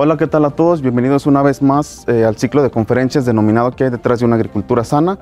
Hola, 0.00 0.16
¿qué 0.16 0.28
tal 0.28 0.44
a 0.44 0.50
todos? 0.50 0.80
Bienvenidos 0.80 1.26
una 1.26 1.42
vez 1.42 1.60
más 1.60 2.04
eh, 2.06 2.24
al 2.24 2.36
ciclo 2.36 2.62
de 2.62 2.70
conferencias 2.70 3.24
denominado 3.26 3.72
¿Qué 3.72 3.82
hay 3.82 3.90
detrás 3.90 4.20
de 4.20 4.26
una 4.26 4.36
agricultura 4.36 4.84
sana? 4.84 5.18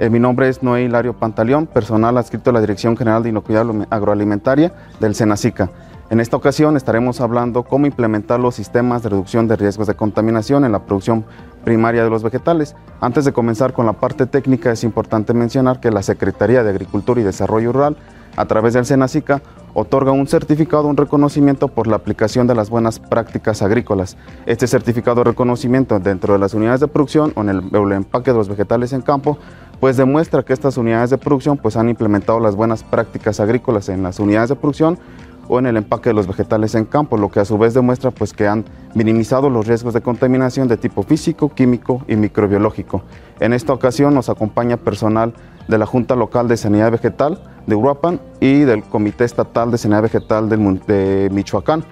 Eh, 0.00 0.10
mi 0.10 0.18
nombre 0.18 0.48
es 0.48 0.64
Noé 0.64 0.82
Hilario 0.82 1.12
Pantaleón, 1.12 1.68
personal 1.68 2.18
adscrito 2.18 2.50
a 2.50 2.52
la 2.52 2.60
Dirección 2.60 2.96
General 2.96 3.22
de 3.22 3.28
Inocuidad 3.28 3.64
Agroalimentaria 3.88 4.72
del 4.98 5.14
SENACICA. 5.14 5.70
En 6.10 6.18
esta 6.18 6.36
ocasión 6.36 6.76
estaremos 6.76 7.20
hablando 7.20 7.62
cómo 7.62 7.86
implementar 7.86 8.40
los 8.40 8.56
sistemas 8.56 9.04
de 9.04 9.10
reducción 9.10 9.46
de 9.46 9.54
riesgos 9.54 9.86
de 9.86 9.94
contaminación 9.94 10.64
en 10.64 10.72
la 10.72 10.80
producción 10.80 11.24
primaria 11.62 12.02
de 12.02 12.10
los 12.10 12.24
vegetales. 12.24 12.74
Antes 13.00 13.26
de 13.26 13.32
comenzar 13.32 13.74
con 13.74 13.86
la 13.86 13.92
parte 13.92 14.26
técnica 14.26 14.72
es 14.72 14.82
importante 14.82 15.34
mencionar 15.34 15.78
que 15.78 15.92
la 15.92 16.02
Secretaría 16.02 16.64
de 16.64 16.70
Agricultura 16.70 17.20
y 17.20 17.24
Desarrollo 17.24 17.70
Rural 17.70 17.96
a 18.36 18.44
través 18.46 18.74
del 18.74 18.86
SENACICA 18.86 19.40
otorga 19.78 20.10
un 20.10 20.26
certificado, 20.26 20.88
un 20.88 20.96
reconocimiento 20.96 21.68
por 21.68 21.86
la 21.86 21.96
aplicación 21.96 22.46
de 22.46 22.54
las 22.54 22.70
buenas 22.70 22.98
prácticas 22.98 23.60
agrícolas. 23.60 24.16
Este 24.46 24.66
certificado 24.66 25.16
de 25.16 25.24
reconocimiento 25.24 25.98
dentro 25.98 26.32
de 26.32 26.38
las 26.38 26.54
unidades 26.54 26.80
de 26.80 26.88
producción 26.88 27.34
o 27.36 27.42
en 27.42 27.50
el, 27.50 27.62
el 27.70 27.92
empaque 27.92 28.30
de 28.32 28.38
los 28.38 28.48
vegetales 28.48 28.94
en 28.94 29.02
campo 29.02 29.36
pues 29.78 29.98
demuestra 29.98 30.42
que 30.42 30.54
estas 30.54 30.78
unidades 30.78 31.10
de 31.10 31.18
producción 31.18 31.58
pues 31.58 31.76
han 31.76 31.90
implementado 31.90 32.40
las 32.40 32.56
buenas 32.56 32.82
prácticas 32.84 33.38
agrícolas 33.38 33.90
en 33.90 34.02
las 34.02 34.18
unidades 34.18 34.48
de 34.48 34.56
producción 34.56 34.98
o 35.46 35.58
en 35.58 35.66
el 35.66 35.76
empaque 35.76 36.08
de 36.08 36.14
los 36.14 36.26
vegetales 36.26 36.74
en 36.74 36.86
campo, 36.86 37.18
lo 37.18 37.30
que 37.30 37.40
a 37.40 37.44
su 37.44 37.58
vez 37.58 37.74
demuestra 37.74 38.10
pues 38.10 38.32
que 38.32 38.48
han 38.48 38.64
minimizado 38.94 39.50
los 39.50 39.66
riesgos 39.66 39.92
de 39.92 40.00
contaminación 40.00 40.68
de 40.68 40.78
tipo 40.78 41.02
físico, 41.02 41.50
químico 41.50 42.02
y 42.08 42.16
microbiológico. 42.16 43.02
En 43.40 43.52
esta 43.52 43.74
ocasión 43.74 44.14
nos 44.14 44.30
acompaña 44.30 44.78
personal 44.78 45.34
de 45.68 45.76
la 45.76 45.84
Junta 45.84 46.16
Local 46.16 46.48
de 46.48 46.56
Sanidad 46.56 46.90
Vegetal 46.90 47.40
de 47.66 47.74
Uruapan 47.74 48.20
y 48.40 48.60
del 48.60 48.82
Comité 48.84 49.24
Estatal 49.24 49.70
de 49.70 49.78
Sanidad 49.78 50.02
Vegetal 50.02 50.48
de 50.48 51.28
Michoacán, 51.32 51.84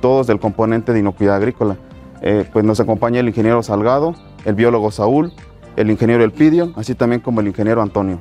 todos 0.00 0.26
del 0.26 0.40
componente 0.40 0.92
de 0.92 1.00
inocuidad 1.00 1.36
agrícola. 1.36 1.76
Eh, 2.22 2.48
pues 2.52 2.64
nos 2.64 2.80
acompaña 2.80 3.20
el 3.20 3.28
ingeniero 3.28 3.62
Salgado, 3.62 4.14
el 4.44 4.54
biólogo 4.54 4.90
Saúl, 4.90 5.32
el 5.76 5.90
ingeniero 5.90 6.24
Elpidio, 6.24 6.72
así 6.76 6.94
también 6.94 7.20
como 7.20 7.40
el 7.40 7.48
ingeniero 7.48 7.82
Antonio. 7.82 8.18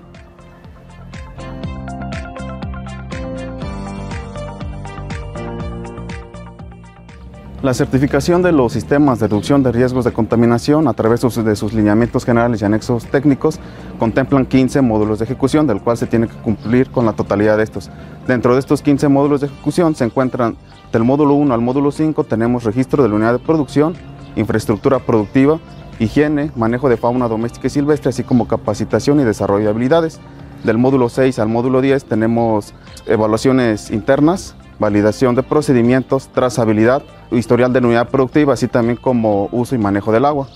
La 7.64 7.74
certificación 7.74 8.42
de 8.42 8.52
los 8.52 8.74
sistemas 8.74 9.22
de 9.22 9.30
reducción 9.30 9.64
de 9.64 9.72
riesgos 9.72 10.04
de 10.04 10.12
contaminación 10.12 10.86
a 10.90 10.94
través 10.94 11.22
de 11.22 11.56
sus 11.56 11.74
lineamientos 11.74 12.26
generales 12.26 12.62
y 12.62 12.66
anexos 12.66 13.06
técnicos 13.06 13.58
contemplan 13.98 14.46
15 14.46 14.82
módulos 14.82 15.20
de 15.20 15.24
ejecución, 15.24 15.66
del 15.66 15.80
cual 15.80 15.96
se 15.96 16.06
tiene 16.06 16.28
que 16.28 16.36
cumplir 16.36 16.92
con 16.92 17.06
la 17.06 17.14
totalidad 17.14 17.56
de 17.56 17.64
estos. 17.64 17.90
Dentro 18.28 18.52
de 18.54 18.60
estos 18.60 18.82
15 18.82 19.08
módulos 19.08 19.40
de 19.40 19.48
ejecución 19.48 19.96
se 19.96 20.04
encuentran 20.04 20.58
del 20.92 21.06
módulo 21.06 21.36
1 21.36 21.54
al 21.54 21.62
módulo 21.62 21.94
5 21.94 22.26
tenemos 22.26 22.66
registro 22.66 23.02
de 23.02 23.08
la 23.08 23.16
unidad 23.16 23.32
de 23.32 23.40
producción, 23.40 23.94
infraestructura 24.36 25.00
productiva, 25.00 25.58
higiene, 26.00 26.52
manejo 26.58 26.90
de 26.90 26.98
fauna 26.98 27.30
doméstica 27.30 27.68
y 27.68 27.70
silvestre, 27.70 28.10
así 28.10 28.24
como 28.24 28.46
capacitación 28.46 29.22
y 29.22 29.24
desarrollo 29.24 29.64
de 29.64 29.70
habilidades. 29.70 30.20
Del 30.66 30.78
módulo 30.78 31.08
6 31.08 31.40
al 31.40 31.48
módulo 31.48 31.80
10 31.80 32.04
tenemos 32.04 32.74
evaluaciones 33.06 33.90
internas, 33.90 34.54
validación 34.84 35.34
de 35.34 35.44
procedimientos, 35.44 36.28
trazabilidad, 36.28 37.04
historial 37.32 37.72
de 37.72 37.80
unidad 37.80 38.10
productiva, 38.10 38.54
así 38.54 38.68
también 38.68 38.98
como 38.98 39.48
uso 39.54 39.76
y 39.76 39.78
manejo 39.78 40.12
del 40.12 40.26
agua. 40.26 40.50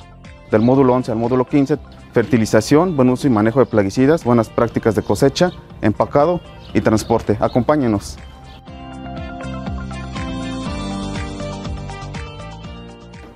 Del 0.52 0.62
módulo 0.62 0.94
11 0.94 1.14
al 1.14 1.18
módulo 1.18 1.46
15, 1.46 1.78
fertilización, 2.12 2.98
buen 2.98 3.10
uso 3.10 3.26
y 3.28 3.30
manejo 3.30 3.62
de 3.62 3.68
plaguicidas, 3.68 4.26
buenas 4.26 4.50
prácticas 4.50 4.96
de 4.96 5.02
cosecha, 5.02 5.52
empacado 5.82 6.42
y 6.74 6.82
transporte. 6.82 7.38
Acompáñenos. 7.40 8.18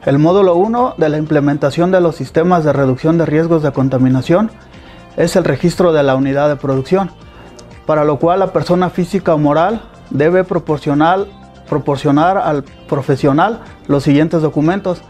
El 0.06 0.20
módulo 0.20 0.56
1 0.56 0.96
de 0.98 1.08
la 1.08 1.18
implementación 1.18 1.92
de 1.92 2.02
los 2.02 2.18
sistemas 2.18 2.66
de 2.66 2.74
reducción 2.74 3.18
de 3.18 3.26
riesgos 3.26 3.64
de 3.64 3.72
contaminación 3.72 4.52
es 5.16 5.38
el 5.38 5.46
registro 5.46 5.94
de 5.94 6.04
la 6.04 6.16
unidad 6.16 6.50
de 6.50 6.58
producción, 6.58 7.12
para 7.86 8.04
lo 8.04 8.20
cual 8.20 8.40
la 8.40 8.52
persona 8.52 8.90
física 8.90 9.34
o 9.34 9.38
moral 9.38 9.84
debe 10.12 10.44
proporcionar, 10.44 11.28
al 12.38 12.64
profesional 12.88 13.62
los 13.88 14.04
siguientes 14.04 14.42
documentos. 14.42 15.02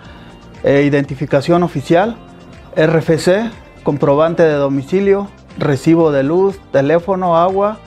Eh, 0.63 0.83
identificación 0.83 1.63
oficial, 1.63 2.15
RFC, 2.75 3.51
comprobante 3.83 4.43
de 4.43 4.53
domicilio, 4.53 5.27
recibo 5.57 6.11
de 6.11 6.23
luz, 6.23 6.59
teléfono, 6.71 7.35
agua, 7.35 7.79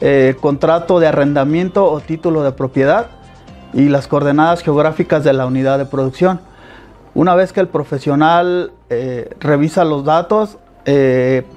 eh, 0.00 0.36
contrato 0.40 1.00
de 1.00 1.08
arrendamiento 1.08 1.90
o 1.90 2.00
título 2.00 2.42
de 2.42 2.52
propiedad, 2.52 3.08
y 3.72 3.88
las 3.88 4.06
coordenadas 4.06 4.62
geográficas 4.62 5.24
de 5.24 5.32
la 5.32 5.46
unidad 5.46 5.78
de 5.78 5.86
producción. 5.86 6.40
Una 7.14 7.34
vez 7.34 7.52
que 7.52 7.58
el 7.58 7.66
profesional 7.66 8.70
eh, 8.90 9.34
revisa 9.40 9.84
los 9.84 10.04
datos, 10.04 10.58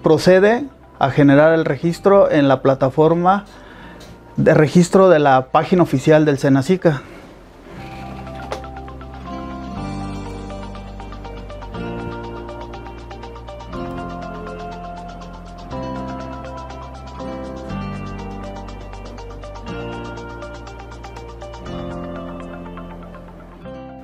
procede 0.02 0.64
a 1.00 1.09
generar 1.09 1.53
el 1.53 1.66
registro 1.66 2.31
en 2.31 2.47
la 2.47 2.62
plataforma 2.62 3.44
de 4.37 4.53
registro 4.53 5.09
de 5.09 5.19
la 5.19 5.47
página 5.47 5.83
oficial 5.83 6.23
del 6.23 6.37
Senacica. 6.37 7.01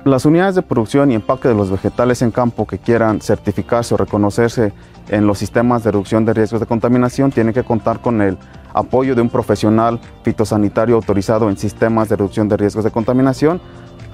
Las 0.04 0.26
unidades 0.26 0.54
de 0.54 0.60
producción 0.60 1.10
y 1.10 1.14
empaque 1.14 1.48
de 1.48 1.54
los 1.54 1.70
vegetales 1.70 2.20
en 2.20 2.30
campo 2.30 2.66
que 2.66 2.78
quieran 2.78 3.22
certificarse 3.22 3.94
o 3.94 3.96
reconocerse 3.96 4.74
en 5.08 5.26
los 5.26 5.38
sistemas 5.38 5.82
de 5.82 5.92
reducción 5.92 6.26
de 6.26 6.34
riesgos 6.34 6.60
de 6.60 6.66
contaminación 6.66 7.32
tienen 7.32 7.54
que 7.54 7.62
contar 7.62 8.00
con 8.00 8.20
el 8.20 8.36
apoyo 8.74 9.14
de 9.14 9.22
un 9.22 9.30
profesional 9.30 10.00
fitosanitario 10.22 10.96
autorizado 10.96 11.48
en 11.48 11.56
sistemas 11.56 12.08
de 12.08 12.16
reducción 12.16 12.48
de 12.48 12.56
riesgos 12.56 12.84
de 12.84 12.90
contaminación, 12.90 13.60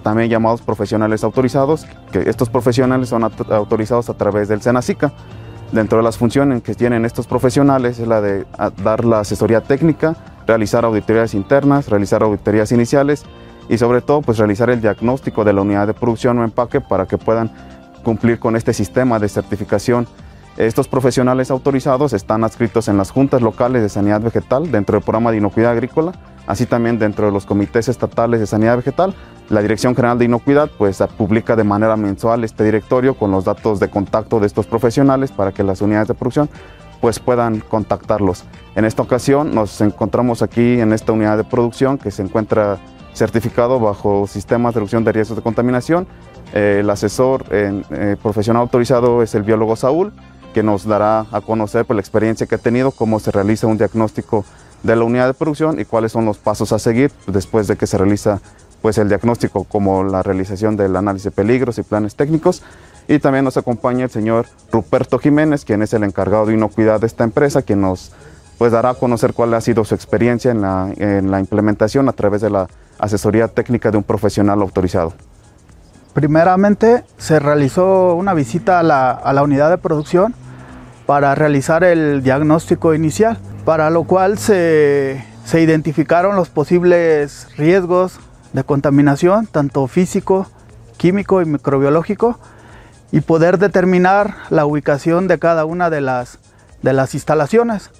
también 0.02 0.30
llamados 0.30 0.62
profesionales 0.62 1.24
autorizados, 1.24 1.86
que 2.12 2.20
estos 2.30 2.48
profesionales 2.48 3.08
son 3.08 3.24
autorizados 3.24 4.08
a 4.08 4.14
través 4.14 4.48
del 4.48 4.62
SENACICA. 4.62 5.12
Dentro 5.72 5.98
de 5.98 6.04
las 6.04 6.18
funciones 6.18 6.62
que 6.62 6.74
tienen 6.74 7.04
estos 7.04 7.26
profesionales 7.26 7.98
es 7.98 8.08
la 8.08 8.20
de 8.20 8.44
dar 8.82 9.04
la 9.04 9.20
asesoría 9.20 9.60
técnica, 9.60 10.16
realizar 10.46 10.84
auditorías 10.84 11.32
internas, 11.34 11.88
realizar 11.88 12.22
auditorías 12.22 12.72
iniciales 12.72 13.24
y 13.68 13.78
sobre 13.78 14.00
todo 14.00 14.20
pues 14.20 14.38
realizar 14.38 14.68
el 14.68 14.80
diagnóstico 14.80 15.44
de 15.44 15.52
la 15.52 15.62
unidad 15.62 15.86
de 15.86 15.94
producción 15.94 16.38
o 16.38 16.44
empaque 16.44 16.80
para 16.80 17.06
que 17.06 17.18
puedan 17.18 17.52
cumplir 18.02 18.40
con 18.40 18.56
este 18.56 18.72
sistema 18.72 19.18
de 19.18 19.28
certificación. 19.28 20.08
Estos 20.56 20.88
profesionales 20.88 21.50
autorizados 21.50 22.12
están 22.12 22.44
adscritos 22.44 22.88
en 22.88 22.96
las 22.96 23.12
juntas 23.12 23.40
locales 23.40 23.82
de 23.82 23.88
sanidad 23.88 24.20
vegetal 24.20 24.70
dentro 24.70 24.94
del 24.94 25.04
programa 25.04 25.30
de 25.30 25.38
inocuidad 25.38 25.72
agrícola, 25.72 26.12
así 26.46 26.66
también 26.66 26.98
dentro 26.98 27.26
de 27.26 27.32
los 27.32 27.46
comités 27.46 27.88
estatales 27.88 28.40
de 28.40 28.46
sanidad 28.46 28.76
vegetal. 28.76 29.14
La 29.48 29.62
Dirección 29.62 29.94
General 29.94 30.18
de 30.18 30.26
Inocuidad 30.26 30.70
pues 30.76 31.02
publica 31.16 31.56
de 31.56 31.64
manera 31.64 31.96
mensual 31.96 32.44
este 32.44 32.64
directorio 32.64 33.14
con 33.14 33.30
los 33.30 33.44
datos 33.44 33.80
de 33.80 33.88
contacto 33.88 34.40
de 34.40 34.46
estos 34.46 34.66
profesionales 34.66 35.30
para 35.32 35.52
que 35.52 35.62
las 35.62 35.80
unidades 35.80 36.08
de 36.08 36.14
producción 36.14 36.50
pues 37.00 37.18
puedan 37.18 37.60
contactarlos. 37.60 38.44
En 38.74 38.84
esta 38.84 39.02
ocasión 39.02 39.54
nos 39.54 39.80
encontramos 39.80 40.42
aquí 40.42 40.80
en 40.80 40.92
esta 40.92 41.12
unidad 41.12 41.36
de 41.36 41.44
producción 41.44 41.96
que 41.96 42.10
se 42.10 42.22
encuentra 42.22 42.78
certificado 43.14 43.80
bajo 43.80 44.26
sistemas 44.26 44.74
de 44.74 44.80
reducción 44.80 45.04
de 45.04 45.12
riesgos 45.12 45.36
de 45.36 45.42
contaminación. 45.42 46.06
El 46.52 46.88
asesor 46.90 47.44
eh, 47.50 48.16
profesional 48.22 48.62
autorizado 48.62 49.22
es 49.22 49.34
el 49.34 49.42
biólogo 49.42 49.76
Saúl, 49.76 50.12
que 50.52 50.62
nos 50.62 50.84
dará 50.84 51.26
a 51.32 51.40
conocer 51.40 51.82
por 51.82 51.88
pues, 51.88 51.96
la 51.96 52.00
experiencia 52.00 52.46
que 52.46 52.54
ha 52.54 52.58
tenido, 52.58 52.90
cómo 52.90 53.20
se 53.20 53.30
realiza 53.30 53.66
un 53.66 53.78
diagnóstico 53.78 54.44
de 54.82 54.96
la 54.96 55.04
unidad 55.04 55.26
de 55.26 55.34
producción 55.34 55.78
y 55.78 55.84
cuáles 55.84 56.12
son 56.12 56.24
los 56.24 56.38
pasos 56.38 56.72
a 56.72 56.78
seguir 56.78 57.12
después 57.26 57.66
de 57.66 57.76
que 57.76 57.86
se 57.86 57.98
realiza 57.98 58.40
pues, 58.82 58.98
el 58.98 59.08
diagnóstico, 59.08 59.64
como 59.64 60.04
la 60.04 60.22
realización 60.22 60.76
del 60.76 60.96
análisis 60.96 61.24
de 61.24 61.30
peligros 61.30 61.78
y 61.78 61.82
planes 61.82 62.16
técnicos. 62.16 62.62
Y 63.08 63.18
también 63.18 63.44
nos 63.44 63.56
acompaña 63.56 64.04
el 64.04 64.10
señor 64.10 64.46
Ruperto 64.70 65.18
Jiménez, 65.18 65.64
quien 65.64 65.82
es 65.82 65.92
el 65.92 66.04
encargado 66.04 66.46
de 66.46 66.54
inocuidad 66.54 67.00
de 67.00 67.06
esta 67.06 67.24
empresa, 67.24 67.62
quien 67.62 67.80
nos 67.80 68.12
pues, 68.58 68.72
dará 68.72 68.90
a 68.90 68.94
conocer 68.94 69.34
cuál 69.34 69.54
ha 69.54 69.60
sido 69.60 69.84
su 69.84 69.94
experiencia 69.94 70.50
en 70.50 70.62
la, 70.62 70.92
en 70.96 71.30
la 71.30 71.40
implementación 71.40 72.08
a 72.08 72.12
través 72.12 72.40
de 72.40 72.50
la 72.50 72.68
asesoría 72.98 73.48
técnica 73.48 73.90
de 73.90 73.96
un 73.96 74.04
profesional 74.04 74.60
autorizado? 74.60 75.14
Primeramente 76.12 77.04
se 77.18 77.38
realizó 77.38 78.14
una 78.14 78.34
visita 78.34 78.80
a 78.80 78.82
la, 78.82 79.42
unidad 79.42 79.70
de 79.70 79.78
producción 79.78 80.34
para 81.10 81.34
realizar 81.34 81.82
el 81.82 82.22
diagnóstico 82.22 82.94
inicial, 82.94 83.36
para 83.64 83.90
lo 83.90 84.04
cual 84.04 84.38
se, 84.38 85.24
se 85.44 85.60
identificaron 85.60 86.36
los 86.36 86.50
posibles 86.50 87.48
riesgos 87.56 88.20
de 88.52 88.62
contaminación, 88.62 89.48
tanto 89.48 89.88
físico, 89.88 90.46
químico 90.98 91.42
y 91.42 91.46
microbiológico, 91.46 92.38
y 93.10 93.22
poder 93.22 93.58
determinar 93.58 94.36
la 94.50 94.64
ubicación 94.66 95.26
de 95.26 95.40
cada 95.40 95.64
una 95.64 95.90
de 95.90 96.00
las, 96.00 96.38
de 96.82 96.92
las 96.92 97.12
instalaciones. 97.14 97.90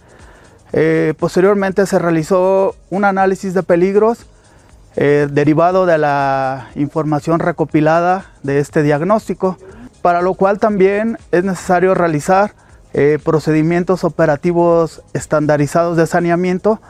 Eh, 0.73 1.15
posteriormente 1.19 1.87
se 1.87 1.99
realizó 1.99 2.77
un 2.91 3.05
análisis 3.05 3.55
de 3.55 3.65
peligros 3.65 4.25
eh, 4.95 5.27
derivado 5.29 5.85
de 5.85 5.99
la 5.99 6.69
información 6.77 7.41
recopilada 7.41 8.27
de 8.45 8.61
este 8.61 8.85
diagnóstico, 8.85 9.59
para 10.01 10.23
lo 10.23 10.35
cual 10.35 10.61
también 10.61 11.19
es 11.33 11.43
necesario 11.43 11.95
realizar 11.95 12.53
eh, 12.92 13.19
procedimientos 13.22 14.04
operativos 14.04 15.02
estandarizados 15.12 15.96
de 15.96 16.06
saneamiento 16.06 16.81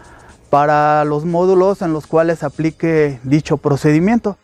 para 0.49 1.05
los 1.05 1.25
módulos 1.25 1.83
en 1.83 1.93
los 1.93 2.07
cuales 2.07 2.41
se 2.41 2.47
aplique 2.47 3.21
dicho 3.23 3.57
procedimiento. 3.57 4.37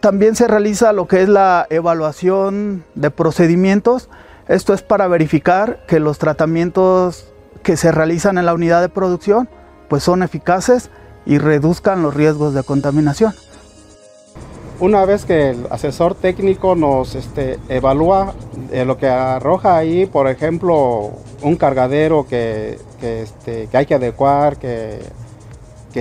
También 0.00 0.34
se 0.34 0.48
realiza 0.48 0.92
lo 0.92 1.06
que 1.06 1.22
es 1.22 1.28
la 1.28 1.66
evaluación 1.70 2.84
de 2.94 3.10
procedimientos. 3.10 4.08
Esto 4.48 4.74
es 4.74 4.82
para 4.82 5.06
verificar 5.06 5.84
que 5.86 6.00
los 6.00 6.18
tratamientos 6.18 7.32
que 7.62 7.76
se 7.76 7.92
realizan 7.92 8.38
en 8.38 8.46
la 8.46 8.54
unidad 8.54 8.80
de 8.80 8.88
producción 8.88 9.48
pues 9.88 10.02
son 10.02 10.22
eficaces 10.22 10.90
y 11.24 11.38
reduzcan 11.38 12.02
los 12.02 12.14
riesgos 12.14 12.54
de 12.54 12.64
contaminación. 12.64 13.32
Una 14.82 15.04
vez 15.04 15.24
que 15.24 15.50
el 15.50 15.68
asesor 15.70 16.16
técnico 16.16 16.74
nos 16.74 17.14
este, 17.14 17.60
evalúa 17.68 18.34
eh, 18.72 18.84
lo 18.84 18.98
que 18.98 19.06
arroja 19.06 19.76
ahí, 19.76 20.06
por 20.06 20.26
ejemplo, 20.26 21.12
un 21.40 21.54
cargadero 21.54 22.26
que, 22.26 22.80
este, 23.00 23.68
hay 23.72 23.86
que 23.86 23.94
adecuar, 23.94 24.56
que, 24.56 24.98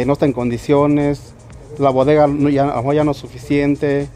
no 0.04 0.13
está 0.13 0.25
en 0.25 0.33
condiciones, 0.33 1.36
la 1.78 1.92
bodega 1.92 2.28
ya, 2.50 2.81
ya 2.92 3.04
no 3.04 3.12
es 3.12 3.18
suficiente, 3.18 4.10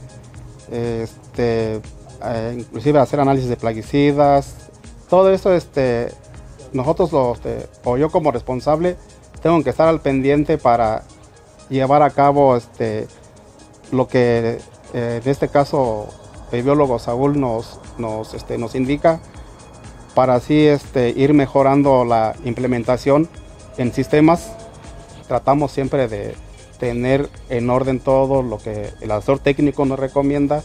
este, 0.71 1.79
eh, 2.23 2.55
inclusive 2.57 2.97
hacer 2.97 3.19
análisis 3.19 3.51
de 3.51 3.57
plaguicidas, 3.57 4.55
todo 5.11 5.31
eso 5.31 5.53
este, 5.53 6.07
nosotros 6.73 7.11
o 7.13 7.97
yo 7.97 8.09
como 8.09 8.31
responsable 8.31 8.95
tengo 9.43 9.63
que 9.63 9.69
estar 9.69 9.87
al 9.87 10.01
pendiente 10.01 10.57
para 10.57 11.03
llevar 11.69 12.01
a 12.01 12.09
cabo 12.09 12.57
este, 12.57 13.05
lo 13.91 14.07
que 14.07 14.59
eh, 14.93 15.21
en 15.23 15.29
este 15.29 15.49
caso 15.49 16.07
el 16.51 16.63
biólogo 16.63 16.99
Saúl 16.99 17.39
nos, 17.39 17.79
nos, 17.97 18.33
este, 18.33 18.57
nos 18.57 18.75
indica 18.75 19.19
para 20.13 20.35
así 20.35 20.65
este, 20.65 21.09
ir 21.09 21.33
mejorando 21.33 22.05
la 22.05 22.35
implementación 22.45 23.27
en 23.77 23.93
sistemas. 23.93 24.51
Tratamos 25.27 25.71
siempre 25.71 26.07
de 26.07 26.35
tener 26.79 27.29
en 27.49 27.69
orden 27.69 27.99
todo 27.99 28.41
lo 28.41 28.57
que 28.57 28.91
el 29.01 29.11
asesor 29.11 29.39
técnico 29.39 29.85
nos 29.85 29.99
recomienda, 29.99 30.63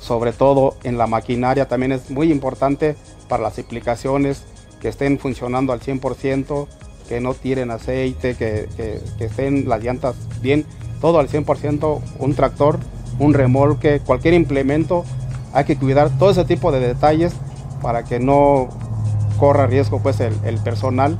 sobre 0.00 0.32
todo 0.32 0.76
en 0.84 0.98
la 0.98 1.06
maquinaria 1.06 1.68
también 1.68 1.92
es 1.92 2.10
muy 2.10 2.30
importante 2.30 2.96
para 3.28 3.42
las 3.42 3.58
aplicaciones 3.58 4.44
que 4.80 4.88
estén 4.88 5.18
funcionando 5.18 5.72
al 5.72 5.80
100%, 5.80 6.66
que 7.08 7.20
no 7.20 7.34
tiren 7.34 7.70
aceite, 7.70 8.34
que, 8.36 8.68
que 8.76 9.24
estén 9.24 9.68
las 9.68 9.82
llantas 9.82 10.16
bien 10.40 10.66
todo 11.02 11.18
al 11.18 11.28
100%, 11.28 12.00
un 12.20 12.34
tractor, 12.34 12.78
un 13.18 13.34
remolque, 13.34 14.00
cualquier 14.00 14.34
implemento, 14.34 15.04
hay 15.52 15.64
que 15.64 15.76
cuidar 15.76 16.10
todo 16.16 16.30
ese 16.30 16.44
tipo 16.44 16.70
de 16.70 16.78
detalles 16.78 17.34
para 17.82 18.04
que 18.04 18.20
no 18.20 18.68
corra 19.38 19.66
riesgo 19.66 20.00
pues 20.00 20.20
el, 20.20 20.58
personal 20.60 21.18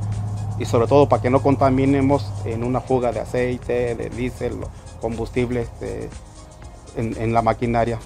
y 0.57 0.65
sobre 0.65 0.87
todo 0.87 1.09
para 1.09 1.21
que 1.21 1.29
no 1.29 1.43
contaminemos 1.43 2.31
en 2.45 2.63
una 2.63 2.79
fuga 2.79 3.11
de 3.11 3.19
aceite, 3.19 3.93
de 3.95 4.09
diésel, 4.09 4.53
combustible 5.01 5.63
este, 5.63 6.09
en, 6.95 7.21
en 7.21 7.33
la 7.33 7.41
maquinaria. 7.41 7.99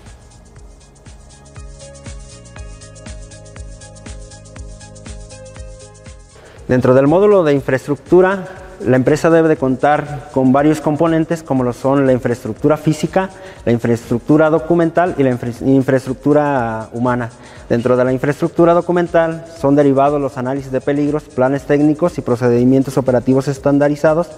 Dentro 6.67 6.95
del 6.95 7.05
módulo 7.05 7.43
de 7.43 7.53
infraestructura 7.53 8.66
la 8.85 8.95
empresa 8.95 9.29
debe 9.29 9.49
de 9.49 9.57
contar 9.57 10.29
con 10.31 10.51
varios 10.51 10.81
componentes 10.81 11.41
como 11.41 11.63
lo 11.63 11.73
son 11.73 12.05
la 12.05 12.13
infraestructura 12.13 12.77
física, 12.77 13.29
la 13.65 13.71
infraestructura 13.71 14.49
documental 14.49 15.15
y 15.17 15.23
la 15.23 15.37
infraestructura 15.65 16.89
humana. 16.93 17.29
Dentro 17.69 17.97
de 17.97 18.05
la 18.05 18.13
infraestructura 18.13 18.73
documental 18.73 19.45
son 19.59 19.75
derivados 19.75 20.21
los 20.21 20.37
análisis 20.37 20.71
de 20.71 20.79
peligros, 20.79 21.23
planes 21.23 21.63
técnicos 21.63 22.17
y 22.17 22.21
procedimientos 22.21 22.97
operativos 22.97 23.47
estandarizados. 23.47 24.29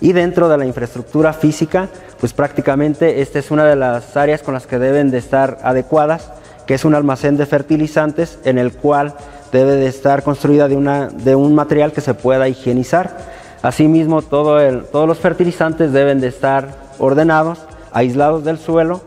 Y 0.00 0.12
dentro 0.12 0.48
de 0.48 0.56
la 0.56 0.64
infraestructura 0.64 1.34
física, 1.34 1.88
pues 2.20 2.32
prácticamente 2.32 3.20
esta 3.20 3.38
es 3.38 3.50
una 3.50 3.66
de 3.66 3.76
las 3.76 4.16
áreas 4.16 4.40
con 4.42 4.54
las 4.54 4.66
que 4.66 4.78
deben 4.78 5.10
de 5.10 5.18
estar 5.18 5.58
adecuadas, 5.62 6.30
que 6.66 6.74
es 6.74 6.86
un 6.86 6.94
almacén 6.94 7.36
de 7.36 7.44
fertilizantes 7.44 8.38
en 8.44 8.56
el 8.56 8.72
cual 8.72 9.14
debe 9.52 9.72
de 9.72 9.88
estar 9.88 10.22
construida 10.22 10.68
de, 10.68 10.76
una, 10.76 11.08
de 11.08 11.34
un 11.34 11.54
material 11.54 11.92
que 11.92 12.00
se 12.00 12.14
pueda 12.14 12.48
higienizar 12.48 13.39
Asimismo, 13.62 14.22
todos 14.22 15.06
los 15.06 15.18
fertilizantes 15.18 15.92
deben 15.92 16.20
de 16.20 16.28
estar 16.28 16.74
ordenados, 16.98 17.58
aislados 17.92 18.44
del 18.44 18.58
suelo 18.58 19.00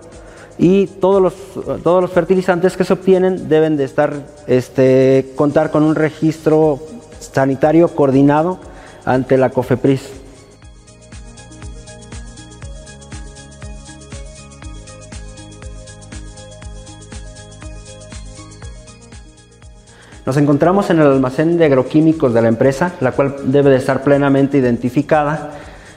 y 0.58 0.88
todos 0.88 1.34
los, 1.84 2.12
fertilizantes 2.12 2.78
que 2.78 2.84
se 2.84 2.94
obtienen 2.94 3.50
deben 3.50 3.78
de 3.78 3.86
estar, 3.86 4.14
este, 4.48 5.32
contar 5.36 5.72
con 5.72 5.84
un 5.84 5.96
registro 5.96 6.80
sanitario 7.20 7.88
coordinado 7.88 8.60
ante 9.06 9.38
la 9.38 9.50
COFEPRIS. 9.50 10.23
Nos 20.26 20.38
encontramos 20.38 20.90
en 20.90 21.00
el 21.00 21.08
almacén 21.08 21.58
de 21.58 21.66
agroquímicos 21.66 22.34
de 22.34 22.42
la 22.42 22.48
empresa, 22.48 22.94
la 23.02 23.12
cual 23.12 23.36
debe 23.46 23.72
de 23.72 23.78
estar 23.78 24.04
plenamente 24.04 24.58
identificada 24.58 25.52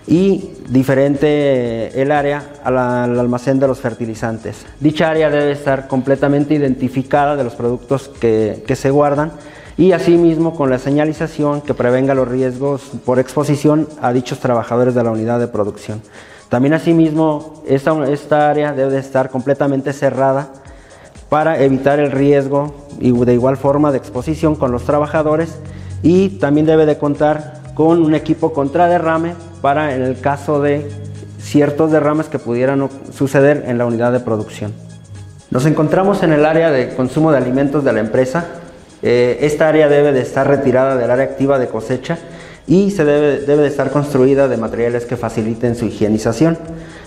y 0.09 0.51
diferente 0.69 2.01
el 2.01 2.11
área 2.11 2.43
al, 2.65 2.77
almacén 3.19 3.61
de 3.61 3.69
los 3.69 3.81
fertilizantes. 3.81 4.67
Dicha 4.81 5.11
área 5.11 5.31
debe 5.31 5.53
estar 5.53 5.87
completamente 5.87 6.55
identificada 6.55 7.37
de 7.37 7.45
los 7.45 7.55
productos 7.55 8.09
que, 8.21 8.65
se 8.75 8.91
guardan 8.91 9.33
y 9.77 9.93
asimismo 9.93 10.55
con 10.57 10.71
la 10.71 10.79
señalización 10.79 11.61
que 11.61 11.75
prevenga 11.75 12.15
los 12.15 12.27
riesgos 12.27 12.83
por 13.05 13.19
exposición 13.21 13.89
a 14.01 14.13
dichos 14.13 14.41
trabajadores 14.41 14.95
de 14.95 15.05
la 15.05 15.11
unidad 15.11 15.39
de 15.39 15.49
producción. 15.49 16.03
También 16.49 16.75
asimismo 16.75 17.63
esta, 17.67 18.51
área 18.51 18.73
debe 18.73 18.91
de 18.91 19.01
estar 19.01 19.31
completamente 19.31 19.93
cerrada 19.93 20.53
para 21.29 21.63
evitar 21.63 21.99
el 21.99 22.13
riesgo 22.13 22.75
y 23.01 23.13
de 23.13 23.35
igual 23.35 23.57
forma 23.57 23.93
de 23.93 23.99
exposición 23.99 24.55
con 24.55 24.73
los 24.73 24.85
trabajadores 24.85 25.59
y 26.03 26.31
también 26.39 26.67
debe 26.67 26.87
de 26.87 26.99
contar 26.99 27.61
con 27.75 28.03
un 28.03 28.15
equipo 28.15 28.53
contra 28.53 28.89
derrame 28.89 29.35
para 29.61 29.95
en 29.95 30.03
el 30.03 30.21
caso 30.21 30.63
de 30.63 30.89
ciertos 31.41 31.93
derrames 31.93 32.27
que 32.27 32.39
pudieran 32.39 32.89
suceder 33.13 33.65
en 33.67 33.79
la 33.79 33.87
unidad 33.87 34.13
de 34.13 34.21
producción. 34.21 34.73
Nos 35.51 35.67
encontramos 35.67 36.23
en 36.23 36.33
el 36.33 36.45
área 36.45 36.71
de 36.71 36.95
consumo 36.95 37.31
de 37.31 37.39
alimentos 37.39 37.85
de 37.85 37.93
la 37.93 38.01
empresa. 38.01 38.47
Eh, 39.03 39.39
esta 39.43 39.69
área 39.69 39.89
debe 39.89 40.13
de 40.13 40.21
estar 40.21 40.47
retirada 40.49 40.97
del 40.97 41.11
área 41.11 41.25
activa 41.25 41.59
de 41.59 41.69
cosecha 41.69 42.19
y 42.67 42.91
se 42.91 43.05
debe, 43.05 43.41
debe 43.41 43.63
de 43.63 43.69
estar 43.69 43.91
construida 43.91 44.49
de 44.49 44.57
materiales 44.57 45.05
que 45.05 45.17
faciliten 45.17 45.77
su 45.77 45.87
higienización 45.87 46.59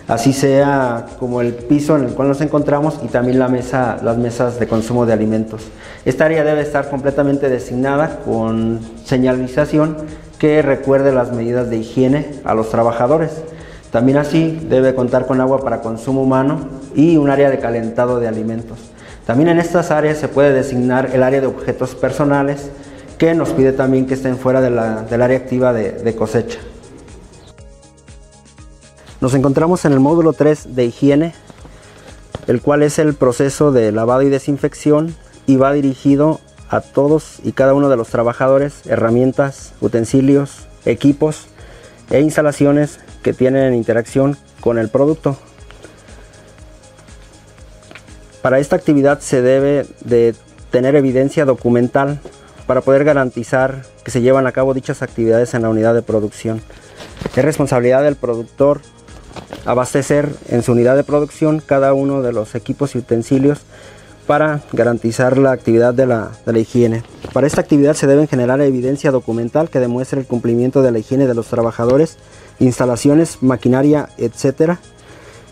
así 0.09 0.33
sea 0.33 1.05
como 1.19 1.39
el 1.39 1.53
piso 1.53 1.95
en 1.95 2.05
el 2.05 2.13
cual 2.13 2.27
nos 2.27 2.41
encontramos 2.41 2.99
y 3.03 3.07
también 3.07 3.37
la 3.37 3.47
mesa, 3.47 3.97
las 4.03 4.17
mesas 4.17 4.59
de 4.59 4.67
consumo 4.67 5.05
de 5.05 5.13
alimentos. 5.13 5.67
Esta 6.03 6.25
área 6.25 6.43
debe 6.43 6.61
estar 6.61 6.89
completamente 6.89 7.47
designada 7.47 8.19
con 8.25 8.79
señalización 9.05 9.97
que 10.39 10.63
recuerde 10.63 11.13
las 11.13 11.31
medidas 11.31 11.69
de 11.69 11.77
higiene 11.77 12.33
a 12.43 12.55
los 12.55 12.71
trabajadores. 12.71 13.43
También 13.91 14.17
así 14.17 14.59
debe 14.67 14.95
contar 14.95 15.27
con 15.27 15.41
agua 15.41 15.63
para 15.63 15.81
consumo 15.81 16.23
humano 16.23 16.67
y 16.95 17.17
un 17.17 17.29
área 17.29 17.51
de 17.51 17.59
calentado 17.59 18.19
de 18.19 18.27
alimentos. 18.27 18.79
También 19.27 19.49
en 19.49 19.59
estas 19.59 19.91
áreas 19.91 20.17
se 20.17 20.27
puede 20.27 20.53
designar 20.53 21.11
el 21.13 21.21
área 21.21 21.39
de 21.39 21.47
objetos 21.47 21.93
personales 21.93 22.71
que 23.19 23.35
nos 23.35 23.49
pide 23.49 23.73
también 23.73 24.07
que 24.07 24.15
estén 24.15 24.37
fuera 24.37 24.61
del 24.61 25.21
área 25.21 25.37
activa 25.37 25.73
de 25.73 26.15
cosecha. 26.15 26.59
Nos 29.21 29.33
encontramos 29.33 29.83
en 29.83 29.91
el 29.91 29.99
módulo 29.99 30.31
3 30.31 30.75
de 30.75 30.85
higiene, 30.85 31.33
el 32.47 32.61
cual 32.61 32.83
es 32.83 32.99
el 32.99 33.15
proceso 33.15 33.73
de 33.73 33.91
lavado 33.91 34.21
y 34.21 34.29
desinfección 34.29 35.13
y 35.45 35.57
va 35.57 35.73
dirigido 35.73 36.39
a 36.69 36.79
todos 36.79 37.39
y 37.43 37.51
cada 37.51 37.73
uno 37.73 37.89
de 37.89 37.97
los 37.97 38.07
trabajadores, 38.07 38.87
herramientas, 38.87 39.73
utensilios, 39.81 40.67
equipos 40.85 41.47
e 42.11 42.21
instalaciones 42.21 43.01
que 43.21 43.33
tienen 43.33 43.73
interacción 43.73 44.37
con 44.61 44.77
el 44.77 44.87
producto. 44.87 45.35
Para 48.41 48.59
esta 48.59 48.77
actividad 48.77 49.19
se 49.19 49.41
debe 49.41 49.85
de 49.99 50.33
tener 50.71 50.95
evidencia 50.95 51.43
documental 51.43 52.21
para 52.69 52.81
poder 52.81 53.03
garantizar 53.03 53.81
que 54.03 54.11
se 54.11 54.21
llevan 54.21 54.45
a 54.45 54.51
cabo 54.51 54.75
dichas 54.75 55.01
actividades 55.01 55.55
en 55.55 55.63
la 55.63 55.69
unidad 55.69 55.95
de 55.95 56.03
producción. 56.03 56.61
Es 57.35 57.43
responsabilidad 57.43 58.03
del 58.03 58.15
productor 58.15 58.81
abastecer 59.65 60.29
en 60.49 60.61
su 60.61 60.73
unidad 60.73 60.95
de 60.95 61.03
producción 61.03 61.63
cada 61.65 61.95
uno 61.95 62.21
de 62.21 62.31
los 62.31 62.53
equipos 62.53 62.93
y 62.93 62.99
utensilios 62.99 63.61
para 64.27 64.61
garantizar 64.71 65.39
la 65.39 65.51
actividad 65.51 65.95
de 65.95 66.05
la, 66.05 66.29
higiene. 66.55 67.01
Para 67.33 67.47
esta 67.47 67.59
actividad 67.59 67.95
se 67.95 68.05
debe 68.05 68.27
generar 68.27 68.61
evidencia 68.61 69.09
documental 69.09 69.71
que 69.71 69.79
demuestre 69.79 70.19
el 70.19 70.27
cumplimiento 70.27 70.83
de 70.83 70.91
la 70.91 70.99
higiene 70.99 71.25
de 71.25 71.33
los 71.33 71.47
trabajadores 71.47 72.17
instalaciones, 72.59 73.41
maquinaria, 73.41 74.09
etc. 74.19 74.73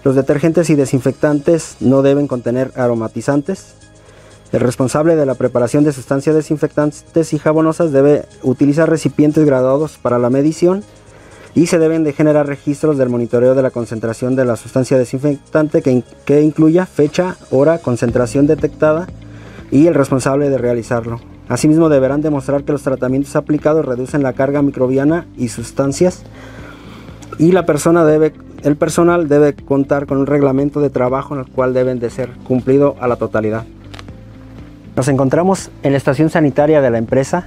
Los 0.04 0.14
detergentes 0.14 0.70
y 0.70 0.76
desinfectantes 0.76 1.78
no 1.80 2.04
deben 2.04 2.28
contener 2.28 2.72
aromatizantes. 2.76 3.74
El 4.52 4.62
responsable 4.62 5.16
de 5.18 5.26
la 5.26 5.36
preparación 5.36 5.84
de 5.84 5.92
sustancias 5.92 6.36
desinfectantes 6.36 7.34
y 7.34 7.40
jabonosas 7.40 7.92
debe 7.92 8.24
utilizar 8.44 8.90
recipientes 8.90 9.46
graduados 9.46 9.98
para 9.98 10.20
la 10.20 10.30
medición 10.30 10.84
y 11.54 11.68
se 11.68 11.80
deben 11.80 12.04
de 12.04 12.14
generar 12.14 12.48
registros 12.48 12.98
del 12.98 13.10
monitoreo 13.10 13.56
de 13.56 13.62
la 13.62 13.72
concentración 13.72 14.36
de 14.36 14.46
la 14.46 14.56
sustancia 14.56 14.98
desinfectante 14.98 15.82
que, 15.82 16.04
que 16.24 16.42
incluya 16.42 16.86
fecha, 16.86 17.36
hora, 17.52 17.80
concentración 17.80 18.48
detectada 18.48 19.08
y 19.70 19.88
el 19.88 19.96
responsable 19.96 20.50
de 20.50 20.58
realizarlo. 20.58 21.20
Asimismo 21.50 21.90
deberán 21.90 22.22
demostrar 22.22 22.64
que 22.64 22.72
los 22.72 22.84
tratamientos 22.84 23.36
aplicados 23.36 23.86
reducen 23.86 24.24
la 24.24 24.34
carga 24.34 24.62
microbiana 24.62 25.26
y 25.38 25.50
sustancias 25.50 26.24
y 27.38 27.52
la 27.52 27.66
persona 27.66 28.06
debe, 28.06 28.34
el 28.64 28.78
personal 28.78 29.28
debe 29.28 29.56
contar 29.56 30.08
con 30.08 30.20
un 30.20 30.26
reglamento 30.26 30.80
de 30.80 30.90
trabajo 30.90 31.34
en 31.34 31.42
el 31.42 31.48
cual 31.48 31.74
deben 31.74 32.00
de 32.00 32.10
ser 32.10 32.30
cumplido 32.46 32.96
a 33.00 33.08
la 33.08 33.18
totalidad. 33.18 33.66
Nos 34.98 35.08
encontramos 35.10 35.70
en 35.84 35.92
la 35.92 36.00
estación 36.00 36.32
sanitaria 36.32 36.82
de 36.82 36.90
la 36.90 36.98
empresa 36.98 37.46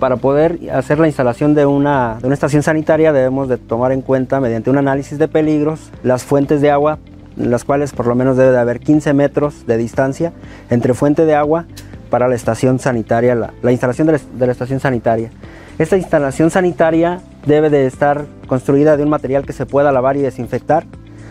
para 0.00 0.16
poder 0.16 0.58
hacer 0.72 0.98
la 0.98 1.06
instalación 1.06 1.54
de 1.54 1.64
una, 1.64 2.18
estación 2.28 2.64
sanitaria 2.64 3.12
debemos 3.12 3.48
de 3.48 3.56
tomar 3.56 3.92
en 3.92 4.02
cuenta 4.02 4.40
mediante 4.40 4.68
un 4.68 4.78
análisis 4.78 5.16
de 5.16 5.28
peligros 5.28 5.92
las 6.02 6.24
fuentes 6.24 6.60
de 6.60 6.72
agua, 6.72 6.98
las 7.36 7.62
cuales 7.62 7.92
por 7.92 8.08
lo 8.08 8.16
menos 8.16 8.36
debe 8.36 8.50
de 8.50 8.58
haber 8.58 8.80
15 8.80 9.14
metros 9.14 9.64
de 9.64 9.76
distancia 9.76 10.32
entre 10.70 10.92
fuente 10.92 11.24
de 11.24 11.36
agua 11.36 11.66
para 12.10 12.26
la 12.26 12.34
estación 12.34 12.80
sanitaria, 12.80 13.36
la, 13.36 13.70
instalación 13.70 14.08
de 14.08 14.44
la, 14.44 14.50
estación 14.50 14.80
sanitaria. 14.80 15.30
Esta 15.78 15.96
instalación 15.96 16.50
sanitaria 16.50 17.20
debe 17.46 17.70
de 17.70 17.86
estar 17.86 18.26
construida 18.48 18.96
de 18.96 19.04
un 19.04 19.08
material 19.08 19.46
que 19.46 19.52
se 19.52 19.66
pueda 19.66 19.92
lavar 19.92 20.16
y 20.16 20.22
desinfectar. 20.22 20.84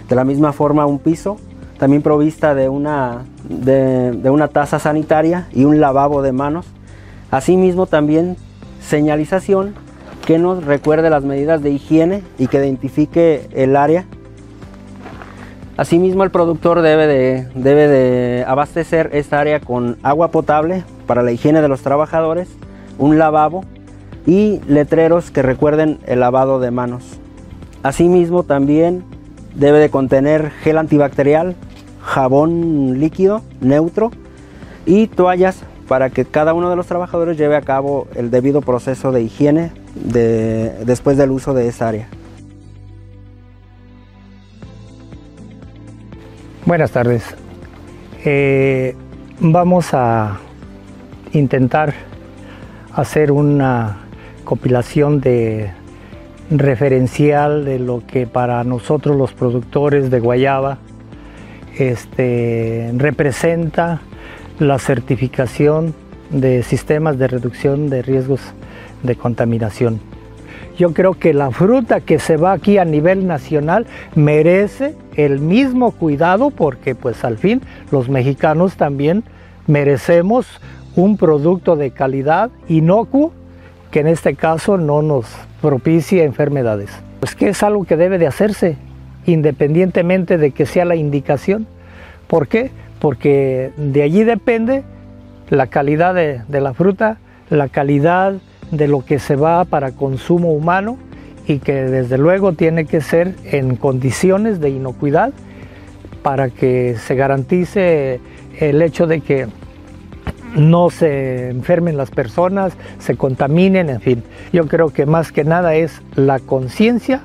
De 0.08 0.16
la 0.16 0.24
misma 0.24 0.54
forma 0.54 0.86
un 0.86 1.00
piso, 1.00 1.38
también 1.82 2.04
provista 2.04 2.54
de 2.54 2.70
una, 2.70 3.24
de, 3.50 4.30
una 4.30 4.50
taza 4.50 4.78
sanitaria 4.78 5.48
y 5.52 5.66
un 5.66 5.82
lavabo 5.82 6.22
de 6.22 6.32
manos. 6.32 6.68
Asimismo 7.32 7.88
también 7.88 8.38
señalización 8.82 9.74
que 10.28 10.38
nos 10.38 10.64
recuerde 10.64 11.10
las 11.10 11.24
medidas 11.24 11.64
de 11.64 11.72
higiene 11.72 12.22
y 12.38 12.46
que 12.46 12.60
identifique 12.60 13.50
el 13.54 13.76
área. 13.76 14.06
Asimismo, 15.76 16.24
el 16.24 16.30
productor 16.30 16.84
debe 16.84 17.08
de, 17.08 17.48
debe 17.56 17.88
de 17.88 18.46
abastecer 18.46 19.10
esta 19.14 19.40
área 19.40 19.60
con 19.60 19.98
agua 20.04 20.30
potable 20.30 20.84
para 21.08 21.24
la 21.24 21.32
higiene 21.32 21.64
de 21.64 21.68
los 21.68 21.82
trabajadores, 21.82 22.48
un 23.00 23.18
lavabo 23.18 23.66
y 24.28 24.62
letreros 24.68 25.32
que 25.32 25.42
recuerden 25.42 25.98
el 26.06 26.20
lavado 26.20 26.60
de 26.60 26.70
manos. 26.70 27.18
Asimismo, 27.82 28.44
también 28.44 29.04
debe 29.56 29.80
de 29.80 29.90
contener 29.90 30.52
gel 30.62 30.78
antibacterial, 30.78 31.56
jabón 32.04 33.00
líquido 33.00 33.42
neutro 33.60 34.12
y 34.86 35.08
toallas 35.08 35.64
para 35.88 36.10
que 36.10 36.26
cada 36.26 36.54
uno 36.54 36.70
de 36.70 36.76
los 36.76 36.88
trabajadores 36.88 37.38
lleve 37.38 37.56
a 37.56 37.62
cabo 37.62 38.08
el 38.16 38.32
debido 38.32 38.62
proceso 38.62 39.12
de 39.12 39.24
higiene 39.24 39.72
después 39.96 41.18
del 41.18 41.32
uso 41.32 41.54
de 41.54 41.68
esa 41.68 41.90
área. 41.90 42.08
Buenas 46.66 46.92
tardes. 46.92 47.24
Eh, 48.24 48.96
vamos 49.40 49.94
a 49.94 50.40
intentar 51.34 51.94
hacer 52.94 53.32
una 53.32 53.98
compilación 54.46 55.20
de 55.20 55.72
referencial 56.52 57.66
de 57.66 57.80
lo 57.80 58.04
que 58.06 58.28
para 58.28 58.64
nosotros 58.64 59.18
los 59.18 59.34
productores 59.34 60.12
de 60.12 60.20
guayaba 60.20 60.78
este, 61.78 62.92
representa 62.98 64.02
la 64.60 64.80
certificación 64.80 65.94
de 66.30 66.64
sistemas 66.64 67.18
de 67.18 67.28
reducción 67.28 67.90
de 67.90 68.02
riesgos 68.02 68.42
de 69.04 69.16
contaminación. 69.16 70.00
Yo 70.78 70.94
creo 70.94 71.14
que 71.14 71.34
la 71.34 71.52
fruta 71.52 72.00
que 72.00 72.20
se 72.20 72.38
va 72.38 72.54
aquí 72.54 72.78
a 72.78 72.86
nivel 72.86 73.28
nacional 73.28 73.86
merece 74.16 74.96
el 75.16 75.40
mismo 75.40 75.92
cuidado 75.92 76.50
porque 76.50 76.96
pues 76.96 77.24
al 77.24 77.38
fin 77.38 77.62
los 77.92 78.10
mexicanos 78.10 78.78
también 78.78 79.24
merecemos 79.68 80.48
un 80.96 81.18
producto 81.18 81.76
de 81.76 81.92
calidad 81.92 82.50
inocuo 82.68 83.34
que 83.92 84.00
en 84.00 84.08
este 84.08 84.36
caso 84.36 84.78
no 84.78 85.02
nos 85.02 85.26
propicie 85.62 86.24
enfermedades. 86.24 86.90
Pues 87.20 87.36
que 87.36 87.50
es 87.50 87.62
algo 87.62 87.84
que 87.84 87.98
debe 87.98 88.18
de 88.18 88.28
hacerse 88.28 88.78
independientemente 89.32 90.38
de 90.38 90.52
que 90.52 90.66
sea 90.66 90.86
la 90.86 90.96
indicación. 90.96 91.68
¿Por 92.28 92.48
qué? 92.48 92.72
porque 93.02 93.72
de 93.78 94.04
allí 94.04 94.24
depende 94.24 94.84
la 95.50 95.68
calidad 95.68 96.14
de, 96.14 96.62
la 96.62 96.74
fruta, 96.74 97.18
la 97.50 97.68
calidad 97.68 98.36
de 98.70 98.88
lo 98.88 99.04
que 99.04 99.18
se 99.18 99.36
va 99.36 99.66
para 99.66 99.92
consumo 99.92 100.54
humano 100.54 100.98
y 101.48 101.60
que 101.60 101.74
desde 101.74 102.20
luego 102.20 102.54
tiene 102.54 102.86
que 102.86 103.02
ser 103.02 103.34
en 103.44 103.76
condiciones 103.76 104.62
de 104.62 104.70
inocuidad 104.70 105.34
para 106.22 106.50
que 106.50 106.96
se 106.96 107.16
garantice 107.16 108.20
el 108.60 108.82
hecho 108.84 109.08
de 109.08 109.22
que 109.22 109.48
no 110.56 110.92
se 110.92 111.50
enfermen 111.50 111.98
las 111.98 112.12
personas, 112.12 112.74
se 113.00 113.18
contaminen, 113.18 113.90
en 113.90 114.00
fin. 114.00 114.24
Yo 114.54 114.68
creo 114.68 114.92
que 114.92 115.08
más 115.08 115.32
que 115.32 115.44
nada 115.44 115.74
es 115.74 116.04
la 116.16 116.40
conciencia, 116.40 117.22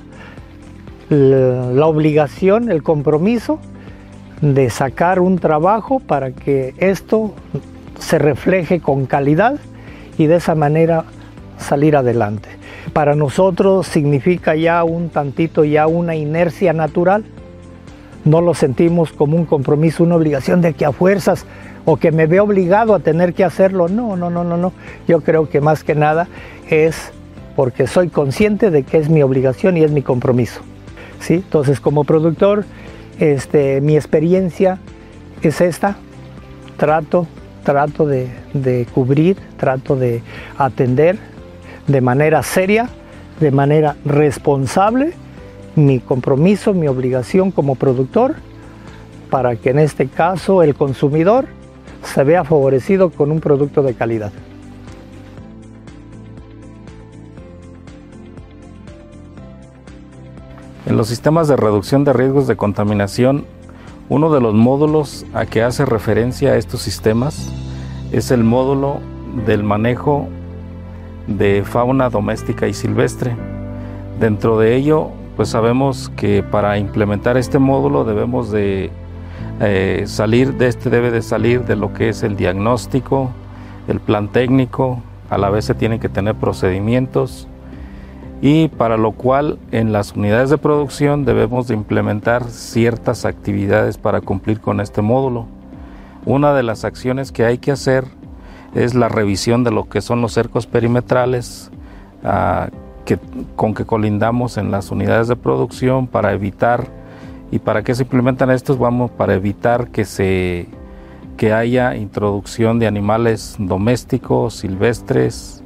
la 1.08 1.86
obligación, 1.86 2.70
el 2.70 2.82
compromiso 2.82 3.58
de 4.40 4.70
sacar 4.70 5.20
un 5.20 5.38
trabajo 5.38 6.00
para 6.00 6.32
que 6.32 6.74
esto 6.78 7.32
se 7.98 8.18
refleje 8.18 8.80
con 8.80 9.06
calidad 9.06 9.56
y 10.18 10.26
de 10.26 10.36
esa 10.36 10.54
manera 10.54 11.04
salir 11.58 11.96
adelante. 11.96 12.48
Para 12.92 13.14
nosotros 13.14 13.86
significa 13.86 14.54
ya 14.54 14.82
un 14.84 15.08
tantito, 15.08 15.64
ya 15.64 15.86
una 15.86 16.14
inercia 16.14 16.72
natural. 16.72 17.24
No 18.24 18.40
lo 18.40 18.54
sentimos 18.54 19.12
como 19.12 19.36
un 19.36 19.44
compromiso, 19.44 20.02
una 20.02 20.16
obligación 20.16 20.60
de 20.60 20.74
que 20.74 20.84
a 20.84 20.92
fuerzas 20.92 21.46
o 21.84 21.96
que 21.96 22.10
me 22.10 22.26
veo 22.26 22.44
obligado 22.44 22.94
a 22.94 22.98
tener 22.98 23.34
que 23.34 23.44
hacerlo. 23.44 23.88
No, 23.88 24.16
no, 24.16 24.30
no, 24.30 24.44
no, 24.44 24.56
no. 24.56 24.72
Yo 25.06 25.20
creo 25.20 25.48
que 25.48 25.60
más 25.60 25.84
que 25.84 25.94
nada 25.94 26.28
es 26.68 27.12
porque 27.54 27.86
soy 27.86 28.08
consciente 28.08 28.70
de 28.70 28.82
que 28.82 28.98
es 28.98 29.08
mi 29.08 29.22
obligación 29.22 29.76
y 29.76 29.82
es 29.82 29.90
mi 29.90 30.02
compromiso. 30.02 30.60
Entonces, 31.34 31.80
como 31.80 32.04
productor, 32.04 32.64
este, 33.18 33.80
mi 33.80 33.96
experiencia 33.96 34.78
es 35.42 35.60
esta, 35.60 35.96
trato, 36.76 37.26
trato 37.64 38.06
de 38.06 38.86
cubrir, 38.94 39.36
trato 39.56 39.96
de 39.96 40.22
atender 40.56 41.18
de 41.86 42.00
manera 42.00 42.42
seria, 42.42 42.88
de 43.40 43.50
manera 43.50 43.96
responsable 44.04 45.12
mi 45.76 46.00
compromiso, 46.00 46.72
mi 46.72 46.88
obligación 46.88 47.50
como 47.50 47.74
productor, 47.74 48.34
para 49.30 49.56
que 49.56 49.70
en 49.70 49.78
este 49.78 50.08
caso 50.08 50.62
el 50.62 50.74
consumidor 50.74 51.46
se 52.02 52.24
vea 52.24 52.44
favorecido 52.44 53.10
con 53.10 53.30
un 53.30 53.40
producto 53.40 53.82
de 53.82 53.94
calidad. 53.94 54.32
Los 60.96 61.08
sistemas 61.08 61.46
de 61.46 61.56
reducción 61.56 62.04
de 62.04 62.14
riesgos 62.14 62.46
de 62.46 62.56
contaminación, 62.56 63.44
uno 64.08 64.32
de 64.32 64.40
los 64.40 64.54
módulos 64.54 65.26
a 65.34 65.44
que 65.44 65.62
hace 65.62 65.84
referencia 65.84 66.52
a 66.52 66.56
estos 66.56 66.80
sistemas 66.80 67.52
es 68.12 68.30
el 68.30 68.44
módulo 68.44 69.00
del 69.44 69.62
manejo 69.62 70.26
de 71.26 71.64
fauna 71.66 72.08
doméstica 72.08 72.66
y 72.66 72.72
silvestre. 72.72 73.36
Dentro 74.18 74.58
de 74.58 74.74
ello, 74.74 75.10
pues 75.36 75.50
sabemos 75.50 76.10
que 76.16 76.42
para 76.42 76.78
implementar 76.78 77.36
este 77.36 77.58
módulo 77.58 78.04
debemos 78.04 78.50
de 78.50 78.90
eh, 79.60 80.04
salir 80.06 80.54
de 80.54 80.68
este 80.68 80.88
debe 80.88 81.10
de 81.10 81.20
salir 81.20 81.66
de 81.66 81.76
lo 81.76 81.92
que 81.92 82.08
es 82.08 82.22
el 82.22 82.36
diagnóstico, 82.36 83.32
el 83.86 84.00
plan 84.00 84.28
técnico, 84.28 85.02
a 85.28 85.36
la 85.36 85.50
vez 85.50 85.66
se 85.66 85.74
tienen 85.74 86.00
que 86.00 86.08
tener 86.08 86.36
procedimientos 86.36 87.48
y 88.42 88.68
para 88.68 88.96
lo 88.96 89.12
cual 89.12 89.58
en 89.72 89.92
las 89.92 90.12
unidades 90.12 90.50
de 90.50 90.58
producción 90.58 91.24
debemos 91.24 91.68
de 91.68 91.74
implementar 91.74 92.44
ciertas 92.44 93.24
actividades 93.24 93.96
para 93.98 94.20
cumplir 94.20 94.60
con 94.60 94.80
este 94.80 95.02
módulo. 95.02 95.46
Una 96.24 96.52
de 96.52 96.62
las 96.62 96.84
acciones 96.84 97.32
que 97.32 97.44
hay 97.44 97.58
que 97.58 97.72
hacer 97.72 98.04
es 98.74 98.94
la 98.94 99.08
revisión 99.08 99.64
de 99.64 99.70
lo 99.70 99.88
que 99.88 100.00
son 100.00 100.20
los 100.20 100.32
cercos 100.32 100.66
perimetrales 100.66 101.70
ah, 102.24 102.68
con 103.54 103.74
que 103.74 103.84
colindamos 103.84 104.58
en 104.58 104.70
las 104.70 104.90
unidades 104.90 105.28
de 105.28 105.36
producción 105.36 106.06
para 106.06 106.32
evitar 106.32 106.84
y 107.50 107.60
para 107.60 107.82
qué 107.82 107.94
se 107.94 108.02
implementan 108.02 108.50
estos 108.50 108.78
vamos 108.78 109.10
para 109.12 109.34
evitar 109.34 109.88
que 109.88 110.04
se 110.04 110.66
que 111.36 111.52
haya 111.52 111.94
introducción 111.94 112.78
de 112.78 112.86
animales 112.86 113.56
domésticos 113.58 114.54
silvestres 114.54 115.62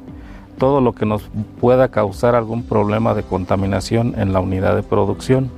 todo 0.57 0.81
lo 0.81 0.93
que 0.93 1.05
nos 1.05 1.23
pueda 1.59 1.89
causar 1.89 2.35
algún 2.35 2.63
problema 2.63 3.13
de 3.13 3.23
contaminación 3.23 4.13
en 4.17 4.33
la 4.33 4.39
unidad 4.39 4.75
de 4.75 4.83
producción. 4.83 5.49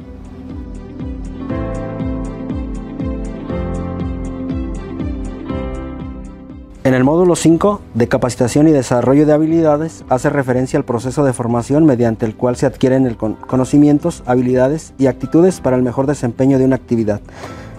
En 6.86 6.94
el 6.94 7.06
módulo 7.06 7.38
5 7.38 7.80
de 7.94 8.10
capacitación 8.10 8.68
y 8.68 8.72
desarrollo 8.72 9.26
de 9.26 9.32
habilidades 9.32 10.04
hace 10.10 10.30
referencia 10.30 10.78
al 10.78 10.84
proceso 10.84 11.24
de 11.24 11.32
formación 11.32 11.86
mediante 11.86 12.26
el 12.26 12.36
cual 12.36 12.58
se 12.58 12.66
adquieren 12.66 13.16
conocimientos, 13.48 14.22
habilidades 14.26 14.94
y 14.98 15.08
actitudes 15.08 15.62
para 15.62 15.78
el 15.78 15.82
mejor 15.82 16.08
desempeño 16.08 16.60
de 16.60 16.66
una 16.66 16.76
actividad. 16.76 17.22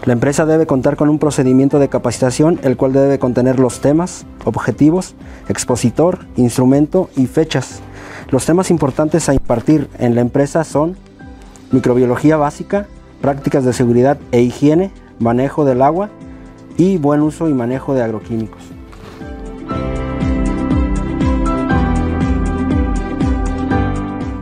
La 0.04 0.12
empresa 0.12 0.44
debe 0.44 0.66
contar 0.66 0.96
con 0.96 1.08
un 1.08 1.18
procedimiento 1.18 1.78
de 1.78 1.88
capacitación 1.88 2.60
el 2.62 2.76
cual 2.76 2.92
debe 2.92 3.18
contener 3.18 3.58
los 3.58 3.80
temas, 3.80 4.26
objetivos, 4.44 5.14
expositor, 5.48 6.26
instrumento 6.36 7.08
y 7.16 7.26
fechas. 7.26 7.80
Los 8.30 8.44
temas 8.44 8.70
importantes 8.70 9.30
a 9.30 9.34
impartir 9.34 9.88
en 9.98 10.14
la 10.14 10.20
empresa 10.20 10.62
son 10.62 10.98
microbiología 11.70 12.36
básica, 12.36 12.86
prácticas 13.22 13.64
de 13.64 13.72
seguridad 13.72 14.18
e 14.30 14.42
higiene, 14.42 14.90
manejo 15.20 15.64
del 15.64 15.80
agua 15.80 16.10
y 16.76 16.98
buen 16.98 17.22
uso 17.22 17.48
y 17.48 17.54
manejo 17.54 17.94
de 17.94 18.02
agroquímicos. 18.02 18.62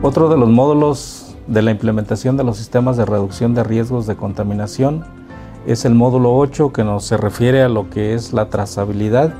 Otro 0.01 0.27
de 0.27 0.35
los 0.35 0.49
módulos 0.49 1.37
de 1.47 1.61
la 1.61 1.71
implementación 1.71 2.35
de 2.35 2.43
los 2.43 2.57
sistemas 2.57 2.97
de 2.97 3.05
reducción 3.05 3.53
de 3.53 3.63
riesgos 3.63 4.07
de 4.07 4.17
contaminación 4.17 5.22
es 5.65 5.85
el 5.85 5.95
módulo 5.95 6.35
8 6.35 6.73
que 6.73 6.83
nos 6.83 7.05
se 7.05 7.17
refiere 7.17 7.63
a 7.63 7.69
lo 7.69 7.89
que 7.89 8.13
es 8.13 8.33
la 8.33 8.49
trazabilidad 8.49 9.33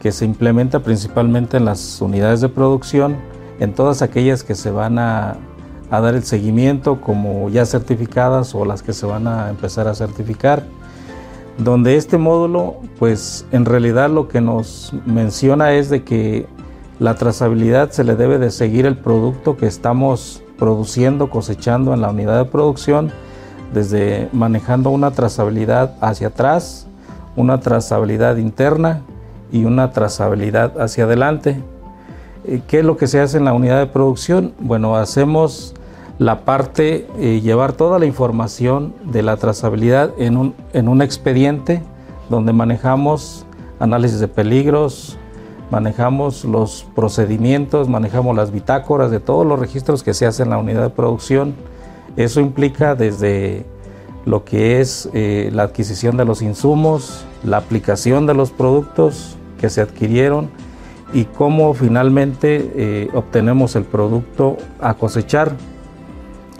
que 0.00 0.12
se 0.12 0.24
implementa 0.24 0.80
principalmente 0.80 1.56
en 1.56 1.64
las 1.64 2.00
unidades 2.00 2.40
de 2.40 2.48
producción, 2.48 3.16
en 3.60 3.72
todas 3.72 4.02
aquellas 4.02 4.42
que 4.42 4.54
se 4.54 4.70
van 4.70 4.98
a, 4.98 5.36
a 5.90 6.00
dar 6.00 6.14
el 6.14 6.24
seguimiento 6.24 7.00
como 7.00 7.48
ya 7.50 7.64
certificadas 7.66 8.54
o 8.54 8.64
las 8.64 8.82
que 8.82 8.92
se 8.92 9.06
van 9.06 9.28
a 9.28 9.50
empezar 9.50 9.86
a 9.86 9.94
certificar 9.94 10.64
donde 11.58 11.96
este 11.96 12.18
módulo 12.18 12.76
pues 12.98 13.46
en 13.52 13.64
realidad 13.64 14.10
lo 14.10 14.28
que 14.28 14.40
nos 14.40 14.92
menciona 15.06 15.72
es 15.72 15.90
de 15.90 16.02
que 16.02 16.46
la 16.98 17.14
trazabilidad 17.14 17.90
se 17.90 18.04
le 18.04 18.16
debe 18.16 18.38
de 18.38 18.50
seguir 18.50 18.86
el 18.86 18.96
producto 18.96 19.56
que 19.56 19.66
estamos 19.66 20.42
produciendo, 20.58 21.30
cosechando 21.30 21.94
en 21.94 22.00
la 22.00 22.10
unidad 22.10 22.38
de 22.38 22.50
producción, 22.50 23.12
desde 23.72 24.28
manejando 24.32 24.90
una 24.90 25.10
trazabilidad 25.10 25.94
hacia 26.00 26.28
atrás, 26.28 26.86
una 27.36 27.60
trazabilidad 27.60 28.36
interna 28.36 29.02
y 29.50 29.64
una 29.64 29.92
trazabilidad 29.92 30.80
hacia 30.80 31.04
adelante. 31.04 31.62
Eh, 32.44 32.60
¿Qué 32.66 32.80
es 32.80 32.84
lo 32.84 32.96
que 32.96 33.06
se 33.06 33.20
hace 33.20 33.38
en 33.38 33.44
la 33.44 33.52
unidad 33.52 33.78
de 33.78 33.86
producción? 33.86 34.52
Bueno, 34.58 34.96
hacemos 34.96 35.74
la 36.18 36.44
parte, 36.44 37.06
eh, 37.18 37.40
llevar 37.40 37.72
toda 37.72 37.98
la 37.98 38.06
información 38.06 38.94
de 39.04 39.22
la 39.22 39.36
trazabilidad 39.36 40.10
en 40.18 40.36
un, 40.36 40.54
en 40.72 40.88
un 40.88 41.02
expediente 41.02 41.82
donde 42.28 42.52
manejamos 42.52 43.46
análisis 43.80 44.20
de 44.20 44.28
peligros, 44.28 45.18
manejamos 45.70 46.44
los 46.44 46.86
procedimientos, 46.94 47.88
manejamos 47.88 48.36
las 48.36 48.52
bitácoras 48.52 49.10
de 49.10 49.20
todos 49.20 49.46
los 49.46 49.58
registros 49.58 50.02
que 50.02 50.14
se 50.14 50.26
hacen 50.26 50.46
en 50.46 50.50
la 50.50 50.58
unidad 50.58 50.82
de 50.82 50.90
producción. 50.90 51.54
Eso 52.16 52.40
implica 52.40 52.94
desde 52.94 53.64
lo 54.24 54.44
que 54.44 54.80
es 54.80 55.08
eh, 55.12 55.50
la 55.52 55.64
adquisición 55.64 56.16
de 56.16 56.24
los 56.24 56.42
insumos, 56.42 57.24
la 57.44 57.56
aplicación 57.56 58.26
de 58.26 58.34
los 58.34 58.50
productos 58.50 59.36
que 59.60 59.70
se 59.70 59.80
adquirieron 59.80 60.50
y 61.12 61.24
cómo 61.24 61.74
finalmente 61.74 62.72
eh, 62.74 63.08
obtenemos 63.14 63.76
el 63.76 63.84
producto 63.84 64.56
a 64.80 64.94
cosechar. 64.94 65.52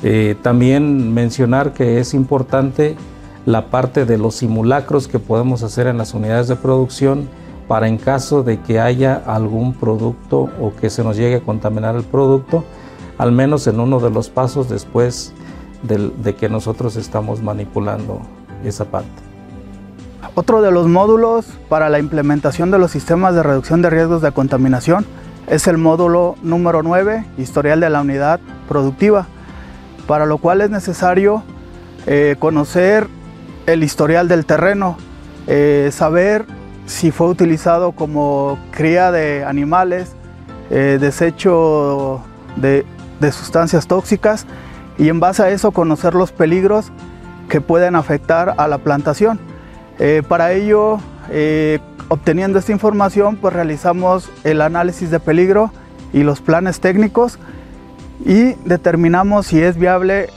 Eh, 0.03 0.35
también 0.43 1.15
mencionar 1.15 1.73
que 1.73 2.01
es 2.01 2.13
importante 2.13 2.97
la 3.47 3.71
parte 3.71 4.05
de 4.05 4.19
los 4.19 4.37
simulacros 4.37 5.09
que 5.09 5.19
podemos 5.19 5.63
hacer 5.63 5.87
en 5.87 5.99
las 5.99 6.15
unidades 6.15 6.49
de 6.49 6.57
producción 6.57 7.29
para 7.69 7.89
en 7.89 7.97
caso 7.97 8.43
de 8.43 8.61
que 8.61 8.81
haya 8.81 9.15
algún 9.15 9.75
producto 9.75 10.51
o 10.61 10.73
que 10.79 10.91
se 10.91 11.03
nos 11.05 11.17
llegue 11.17 11.37
a 11.37 11.41
contaminar 11.41 11.97
el 11.97 12.05
producto, 12.05 12.65
al 13.23 13.31
menos 13.31 13.69
en 13.69 13.79
uno 13.79 14.01
de 14.01 14.11
los 14.11 14.31
pasos 14.31 14.69
después 14.69 15.33
de, 15.85 16.35
que 16.35 16.49
nosotros 16.49 16.97
estamos 16.97 17.41
manipulando 17.41 18.21
esa 18.65 18.87
parte. 18.87 19.13
Otro 20.35 20.61
de 20.61 20.73
los 20.73 20.89
módulos 20.89 21.47
para 21.69 21.89
la 21.89 22.01
implementación 22.01 22.73
de 22.73 22.81
los 22.81 22.91
sistemas 22.91 23.37
de 23.37 23.45
reducción 23.45 23.81
de 23.81 23.91
riesgos 23.91 24.23
de 24.23 24.33
contaminación 24.33 25.07
es 25.47 25.69
el 25.69 25.79
módulo 25.79 26.35
número 26.43 26.83
9, 26.83 27.25
historial 27.39 27.79
de 27.79 27.91
la 27.91 28.01
unidad 28.01 28.41
productiva, 28.69 29.29
para 30.09 30.27
lo 30.27 30.39
cual 30.39 30.61
es 30.61 30.71
necesario 30.71 31.45
eh, 32.09 32.35
conocer 32.41 33.07
el 33.67 33.85
historial 33.85 34.27
del 34.27 34.47
terreno, 34.47 34.97
eh, 35.47 35.91
saber 35.93 36.45
si 36.87 37.13
fue 37.13 37.29
utilizado 37.29 37.93
como 37.93 38.59
cría 38.73 39.13
de 39.13 39.45
animales, 39.45 40.17
eh, 40.71 40.99
desecho 41.01 42.21
de, 42.57 42.85
sustancias 43.31 43.87
tóxicas 43.87 44.47
y 44.99 45.09
en 45.09 45.21
base 45.21 45.43
a 45.43 45.51
eso 45.51 45.71
conocer 45.71 46.15
los 46.15 46.33
peligros 46.33 46.91
que 47.49 47.61
pueden 47.61 47.95
afectar 47.95 48.55
a 48.57 48.67
la 48.67 48.79
plantación. 48.79 49.39
Eh, 49.99 50.23
para 50.27 50.53
ello, 50.53 50.99
eh, 51.31 51.79
obteniendo 52.09 52.59
esta 52.59 52.73
información, 52.73 53.37
pues 53.37 53.55
realizamos 53.55 54.31
el 54.43 54.63
análisis 54.63 55.11
de 55.11 55.21
peligro 55.21 55.71
y 56.13 56.23
los 56.23 56.41
planes 56.41 56.81
técnicos 56.81 57.39
y 58.25 58.55
determinamos 58.65 59.47
si 59.47 59.63
es 59.63 59.77
viable 59.77 60.29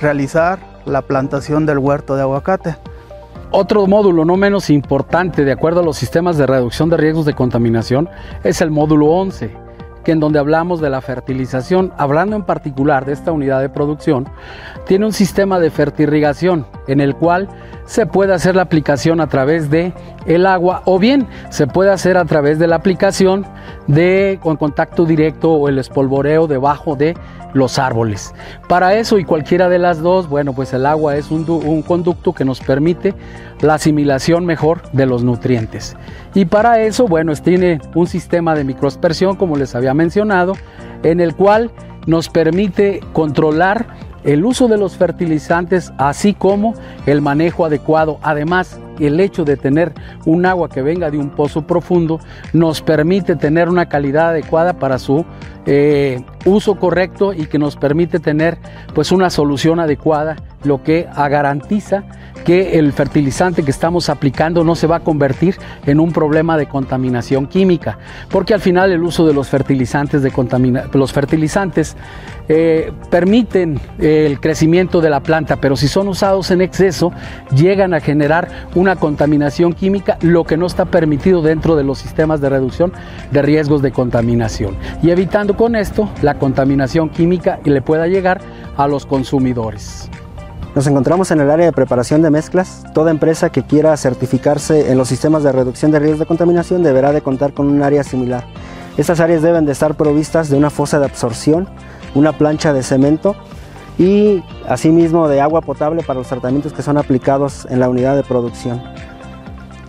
realizar 0.00 0.58
la 0.84 1.02
plantación 1.02 1.66
del 1.66 1.78
huerto 1.78 2.16
de 2.16 2.22
aguacate. 2.22 2.76
Otro 3.54 3.86
módulo 3.86 4.24
no 4.24 4.38
menos 4.38 4.70
importante 4.70 5.44
de 5.44 5.52
acuerdo 5.52 5.80
a 5.80 5.84
los 5.84 5.98
sistemas 5.98 6.38
de 6.38 6.46
reducción 6.46 6.88
de 6.88 6.96
riesgos 6.96 7.26
de 7.26 7.34
contaminación 7.34 8.08
es 8.44 8.62
el 8.62 8.70
módulo 8.70 9.08
11, 9.08 9.54
que 10.04 10.12
en 10.12 10.20
donde 10.20 10.38
hablamos 10.38 10.80
de 10.80 10.90
la 10.90 11.00
fertilización, 11.00 11.92
hablando 11.96 12.36
en 12.36 12.42
particular 12.44 13.04
de 13.04 13.12
esta 13.12 13.32
unidad 13.32 13.60
de 13.60 13.68
producción, 13.68 14.28
tiene 14.86 15.06
un 15.06 15.12
sistema 15.12 15.58
de 15.58 15.70
fertirrigación 15.70 16.66
en 16.86 17.00
el 17.00 17.14
cual 17.14 17.48
se 17.92 18.06
puede 18.06 18.32
hacer 18.32 18.56
la 18.56 18.62
aplicación 18.62 19.20
a 19.20 19.26
través 19.26 19.68
de 19.68 19.92
el 20.24 20.46
agua 20.46 20.80
o 20.86 20.98
bien 20.98 21.26
se 21.50 21.66
puede 21.66 21.90
hacer 21.90 22.16
a 22.16 22.24
través 22.24 22.58
de 22.58 22.66
la 22.66 22.76
aplicación 22.76 23.44
de 23.86 24.38
con 24.42 24.56
contacto 24.56 25.04
directo 25.04 25.52
o 25.52 25.68
el 25.68 25.78
espolvoreo 25.78 26.46
debajo 26.46 26.96
de 26.96 27.14
los 27.52 27.78
árboles. 27.78 28.34
Para 28.66 28.94
eso 28.94 29.18
y 29.18 29.26
cualquiera 29.26 29.68
de 29.68 29.78
las 29.78 30.00
dos, 30.00 30.26
bueno, 30.26 30.54
pues 30.54 30.72
el 30.72 30.86
agua 30.86 31.16
es 31.16 31.30
un, 31.30 31.44
un, 31.50 31.82
conducto 31.82 32.32
que 32.32 32.46
nos 32.46 32.60
permite 32.60 33.14
la 33.60 33.74
asimilación 33.74 34.46
mejor 34.46 34.80
de 34.92 35.04
los 35.04 35.22
nutrientes. 35.22 35.94
Y 36.32 36.46
para 36.46 36.80
eso, 36.80 37.06
bueno, 37.06 37.34
tiene 37.34 37.78
un 37.94 38.06
sistema 38.06 38.54
de 38.54 38.64
microaspersión, 38.64 39.36
como 39.36 39.56
les 39.56 39.74
había 39.74 39.92
mencionado, 39.92 40.54
en 41.02 41.20
el 41.20 41.36
cual 41.36 41.70
nos 42.06 42.30
permite 42.30 43.00
controlar 43.12 43.86
el 44.24 44.44
uso 44.44 44.68
de 44.68 44.78
los 44.78 44.96
fertilizantes, 44.96 45.92
así 45.98 46.34
como 46.34 46.74
el 47.06 47.20
manejo 47.20 47.64
adecuado. 47.64 48.18
Además, 48.22 48.78
el 49.00 49.20
hecho 49.20 49.44
de 49.44 49.56
tener 49.56 49.92
un 50.24 50.46
agua 50.46 50.68
que 50.68 50.82
venga 50.82 51.10
de 51.10 51.18
un 51.18 51.30
pozo 51.30 51.66
profundo 51.66 52.20
nos 52.52 52.82
permite 52.82 53.36
tener 53.36 53.68
una 53.68 53.88
calidad 53.88 54.30
adecuada 54.30 54.74
para 54.74 54.98
su 54.98 55.24
eh, 55.66 56.24
uso 56.44 56.76
correcto 56.76 57.32
y 57.32 57.46
que 57.46 57.58
nos 57.58 57.76
permite 57.76 58.18
tener 58.18 58.58
pues 58.94 59.12
una 59.12 59.30
solución 59.30 59.80
adecuada, 59.80 60.36
lo 60.64 60.82
que 60.82 61.08
garantiza 61.16 62.04
que 62.44 62.78
el 62.78 62.92
fertilizante 62.92 63.62
que 63.62 63.70
estamos 63.70 64.08
aplicando 64.08 64.64
no 64.64 64.74
se 64.74 64.86
va 64.86 64.96
a 64.96 65.00
convertir 65.00 65.56
en 65.86 66.00
un 66.00 66.12
problema 66.12 66.56
de 66.56 66.66
contaminación 66.66 67.46
química, 67.46 67.98
porque 68.30 68.54
al 68.54 68.60
final 68.60 68.90
el 68.90 69.02
uso 69.02 69.26
de 69.26 69.34
los 69.34 69.48
fertilizantes, 69.48 70.22
de 70.22 70.32
los 70.92 71.12
fertilizantes 71.12 71.96
eh, 72.48 72.92
permiten 73.10 73.80
eh, 74.00 74.26
el 74.26 74.40
crecimiento 74.40 75.00
de 75.00 75.10
la 75.10 75.20
planta, 75.20 75.56
pero 75.56 75.76
si 75.76 75.86
son 75.86 76.08
usados 76.08 76.50
en 76.50 76.60
exceso 76.60 77.12
llegan 77.54 77.94
a 77.94 78.00
generar 78.00 78.48
una 78.74 78.96
contaminación 78.96 79.72
química, 79.72 80.18
lo 80.22 80.44
que 80.44 80.56
no 80.56 80.66
está 80.66 80.86
permitido 80.86 81.40
dentro 81.42 81.76
de 81.76 81.84
los 81.84 81.98
sistemas 81.98 82.40
de 82.40 82.48
reducción 82.48 82.92
de 83.30 83.42
riesgos 83.42 83.80
de 83.82 83.92
contaminación. 83.92 84.76
Y 85.02 85.10
evitando 85.10 85.56
con 85.56 85.76
esto 85.76 86.10
la 86.20 86.31
contaminación 86.34 87.08
química 87.08 87.60
y 87.64 87.70
le 87.70 87.82
pueda 87.82 88.06
llegar 88.06 88.40
a 88.76 88.86
los 88.88 89.06
consumidores. 89.06 90.10
Nos 90.74 90.86
encontramos 90.86 91.30
en 91.30 91.40
el 91.40 91.50
área 91.50 91.66
de 91.66 91.72
preparación 91.72 92.22
de 92.22 92.30
mezclas. 92.30 92.82
Toda 92.94 93.10
empresa 93.10 93.50
que 93.50 93.62
quiera 93.62 93.94
certificarse 93.98 94.90
en 94.90 94.96
los 94.96 95.08
sistemas 95.08 95.42
de 95.42 95.52
reducción 95.52 95.90
de 95.90 95.98
riesgos 95.98 96.20
de 96.20 96.26
contaminación 96.26 96.82
deberá 96.82 97.12
de 97.12 97.20
contar 97.20 97.52
con 97.52 97.68
un 97.68 97.82
área 97.82 98.02
similar. 98.02 98.44
Estas 98.96 99.20
áreas 99.20 99.42
deben 99.42 99.66
de 99.66 99.72
estar 99.72 99.94
provistas 99.96 100.48
de 100.48 100.56
una 100.56 100.70
fosa 100.70 100.98
de 100.98 101.04
absorción, 101.04 101.68
una 102.14 102.32
plancha 102.32 102.72
de 102.72 102.82
cemento 102.82 103.36
y 103.98 104.42
asimismo 104.66 105.28
de 105.28 105.42
agua 105.42 105.60
potable 105.60 106.02
para 106.02 106.18
los 106.18 106.28
tratamientos 106.28 106.72
que 106.72 106.82
son 106.82 106.96
aplicados 106.96 107.66
en 107.70 107.78
la 107.78 107.90
unidad 107.90 108.16
de 108.16 108.22
producción. 108.22 108.82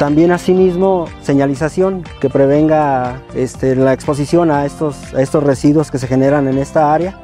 También 0.04 0.34
asimismo 0.34 1.06
señalización 1.22 2.04
que 2.20 2.30
prevenga 2.30 3.22
este, 3.36 3.74
la 3.74 3.94
exposición 3.94 4.52
a 4.52 4.66
estos, 4.66 5.13
a 5.13 5.22
estos 5.22 5.42
residuos 5.42 5.92
que 5.92 5.98
se 5.98 6.08
generan 6.08 6.50
en 6.50 6.58
esta 6.58 6.94
área. 6.94 7.18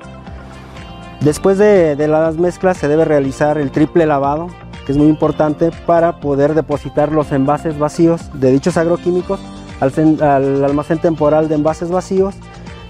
Después 1.19 1.57
de, 1.57 1.97
las 2.07 2.37
mezclas 2.37 2.77
se 2.77 2.87
debe 2.87 3.03
realizar 3.03 3.57
el 3.57 3.71
triple 3.71 4.05
lavado, 4.05 4.47
que 4.85 4.93
es 4.93 4.97
muy 4.97 5.07
importante 5.07 5.71
para 5.85 6.21
poder 6.21 6.53
depositar 6.53 7.11
los 7.11 7.33
envases 7.33 7.77
vacíos 7.77 8.21
de 8.33 8.49
dichos 8.49 8.77
agroquímicos 8.77 9.41
al, 9.81 9.91
al 10.23 10.63
almacén 10.63 10.99
temporal 10.99 11.49
de 11.49 11.55
envases 11.55 11.89
vacíos 11.89 12.35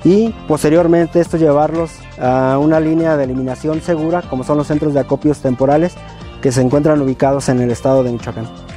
y 0.03 0.29
posteriormente 0.47 1.19
esto 1.19 1.37
llevarlos 1.37 1.93
a 2.21 2.59
una 2.59 2.79
línea 2.79 3.17
de 3.17 3.23
eliminación 3.23 3.81
segura 3.81 4.21
como 4.21 4.43
son 4.43 4.59
los 4.59 4.67
centros 4.67 4.93
de 4.93 4.99
acopios 4.99 5.39
temporales 5.39 5.95
que 6.43 6.51
se 6.51 6.61
encuentran 6.61 7.01
ubicados 7.01 7.49
en 7.49 7.59
el 7.59 7.71
estado 7.71 8.03
de 8.03 8.11
Michoacán. 8.11 8.68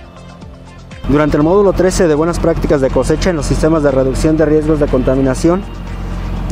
Durante 1.08 1.36
el 1.36 1.42
módulo 1.42 1.72
13 1.72 2.06
de 2.06 2.14
buenas 2.14 2.38
prácticas 2.38 2.80
de 2.80 2.88
cosecha 2.88 3.30
en 3.30 3.36
los 3.36 3.46
sistemas 3.46 3.82
de 3.82 3.90
reducción 3.90 4.36
de 4.36 4.46
riesgos 4.46 4.78
de 4.78 4.86
contaminación, 4.86 5.62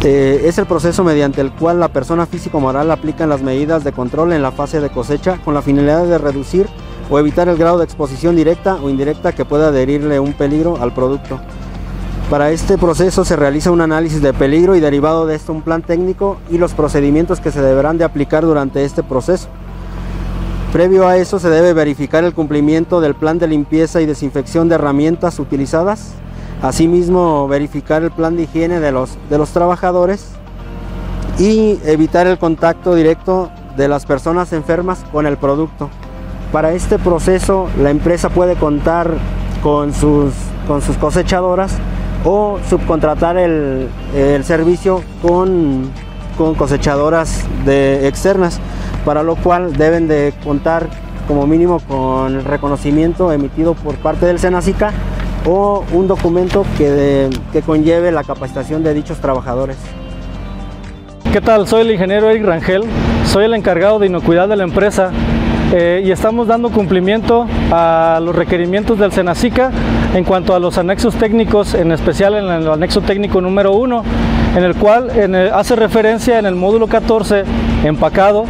eh, 0.02 0.42
es 0.44 0.58
el 0.58 0.66
proceso 0.66 1.04
mediante 1.04 1.40
el 1.40 1.52
cual 1.52 1.78
la 1.78 1.88
persona 1.88 2.26
física 2.26 2.56
o 2.56 2.60
moral 2.60 2.90
aplica 2.90 3.26
las 3.26 3.42
medidas 3.42 3.84
de 3.84 3.92
control 3.92 4.32
en 4.32 4.42
la 4.42 4.50
fase 4.50 4.80
de 4.80 4.90
cosecha 4.90 5.38
con 5.44 5.54
la 5.54 5.62
finalidad 5.62 6.04
de 6.04 6.18
reducir 6.18 6.66
o 7.10 7.18
evitar 7.18 7.48
el 7.48 7.56
grado 7.56 7.78
de 7.78 7.84
exposición 7.84 8.34
directa 8.34 8.76
o 8.82 8.90
indirecta 8.90 9.32
que 9.32 9.44
pueda 9.44 9.68
adherirle 9.68 10.18
un 10.18 10.32
peligro 10.32 10.78
al 10.80 10.92
producto. 10.92 11.38
Para 12.28 12.50
este 12.50 12.76
proceso 12.76 13.24
se 13.24 13.36
realiza 13.36 13.70
un 13.70 13.80
análisis 13.80 14.20
de 14.20 14.32
peligro 14.32 14.74
y 14.74 14.80
derivado 14.80 15.26
de 15.26 15.36
esto 15.36 15.52
un 15.52 15.62
plan 15.62 15.82
técnico 15.82 16.38
y 16.50 16.58
los 16.58 16.74
procedimientos 16.74 17.40
que 17.40 17.52
se 17.52 17.62
deberán 17.62 17.98
de 17.98 18.04
aplicar 18.04 18.44
durante 18.44 18.84
este 18.84 19.02
proceso. 19.02 19.48
Previo 20.72 21.08
a 21.08 21.16
eso 21.16 21.40
se 21.40 21.50
debe 21.50 21.72
verificar 21.72 22.22
el 22.22 22.32
cumplimiento 22.32 23.00
del 23.00 23.16
plan 23.16 23.40
de 23.40 23.48
limpieza 23.48 24.00
y 24.00 24.06
desinfección 24.06 24.68
de 24.68 24.76
herramientas 24.76 25.40
utilizadas, 25.40 26.12
asimismo 26.62 27.48
verificar 27.48 28.04
el 28.04 28.12
plan 28.12 28.36
de 28.36 28.44
higiene 28.44 28.78
de 28.78 28.92
los, 28.92 29.18
de 29.28 29.38
los 29.38 29.50
trabajadores 29.50 30.28
y 31.40 31.80
evitar 31.84 32.28
el 32.28 32.38
contacto 32.38 32.94
directo 32.94 33.50
de 33.76 33.88
las 33.88 34.06
personas 34.06 34.52
enfermas 34.52 35.04
con 35.10 35.26
el 35.26 35.38
producto. 35.38 35.90
Para 36.52 36.72
este 36.72 37.00
proceso 37.00 37.66
la 37.82 37.90
empresa 37.90 38.28
puede 38.28 38.54
contar 38.54 39.10
con 39.64 39.92
sus, 39.92 40.32
con 40.68 40.82
sus 40.82 40.96
cosechadoras 40.98 41.72
o 42.24 42.60
subcontratar 42.68 43.36
el, 43.38 43.88
el 44.14 44.44
servicio 44.44 45.02
con, 45.20 45.90
con 46.38 46.54
cosechadoras 46.54 47.44
de 47.64 48.06
externas, 48.06 48.60
para 49.04 49.22
lo 49.22 49.36
cual 49.36 49.72
deben 49.74 50.08
de 50.08 50.32
contar 50.44 50.88
como 51.26 51.46
mínimo 51.46 51.80
con 51.80 52.34
el 52.34 52.44
reconocimiento 52.44 53.32
emitido 53.32 53.74
por 53.74 53.94
parte 53.96 54.26
del 54.26 54.38
Senacica 54.38 54.92
o 55.46 55.84
un 55.92 56.08
documento 56.08 56.64
que, 56.76 57.30
que 57.52 57.62
conlleve 57.62 58.12
la 58.12 58.24
capacitación 58.24 58.82
de 58.82 58.94
dichos 58.94 59.18
trabajadores. 59.18 59.76
¿Qué 61.32 61.40
tal? 61.40 61.68
Soy 61.68 61.82
el 61.82 61.92
ingeniero 61.92 62.28
Eric 62.28 62.44
Rangel, 62.44 62.82
soy 63.24 63.44
el 63.44 63.54
encargado 63.54 64.00
de 64.00 64.08
inocuidad 64.08 64.48
de 64.48 64.56
la 64.56 64.64
empresa 64.64 65.12
eh, 65.72 66.02
y 66.04 66.10
estamos 66.10 66.48
dando 66.48 66.70
cumplimiento 66.70 67.46
a 67.70 68.18
los 68.20 68.34
requerimientos 68.34 68.98
del 68.98 69.12
Senacica 69.12 69.70
en 70.14 70.24
cuanto 70.24 70.56
a 70.56 70.58
los 70.58 70.76
anexos 70.78 71.14
técnicos, 71.14 71.74
en 71.74 71.92
especial 71.92 72.34
en 72.34 72.46
el 72.46 72.68
anexo 72.68 73.00
técnico 73.02 73.40
número 73.40 73.72
1, 73.74 74.02
en 74.56 74.64
el 74.64 74.74
cual 74.74 75.10
hace 75.54 75.76
referencia 75.76 76.40
en 76.40 76.46
el 76.46 76.56
módulo 76.56 76.88
14, 76.88 77.44
empacado, 77.84 78.46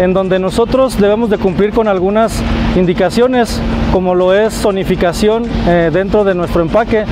en 0.00 0.12
donde 0.12 0.38
nosotros 0.40 0.98
debemos 0.98 1.30
de 1.30 1.38
cumplir 1.38 1.72
con 1.72 1.86
algunas 1.86 2.42
indicaciones, 2.74 3.60
como 3.92 4.14
lo 4.16 4.34
es 4.34 4.52
zonificación 4.54 5.44
eh, 5.68 5.90
dentro 5.92 6.24
de 6.24 6.34
nuestro 6.34 6.62
empaque, 6.62 7.04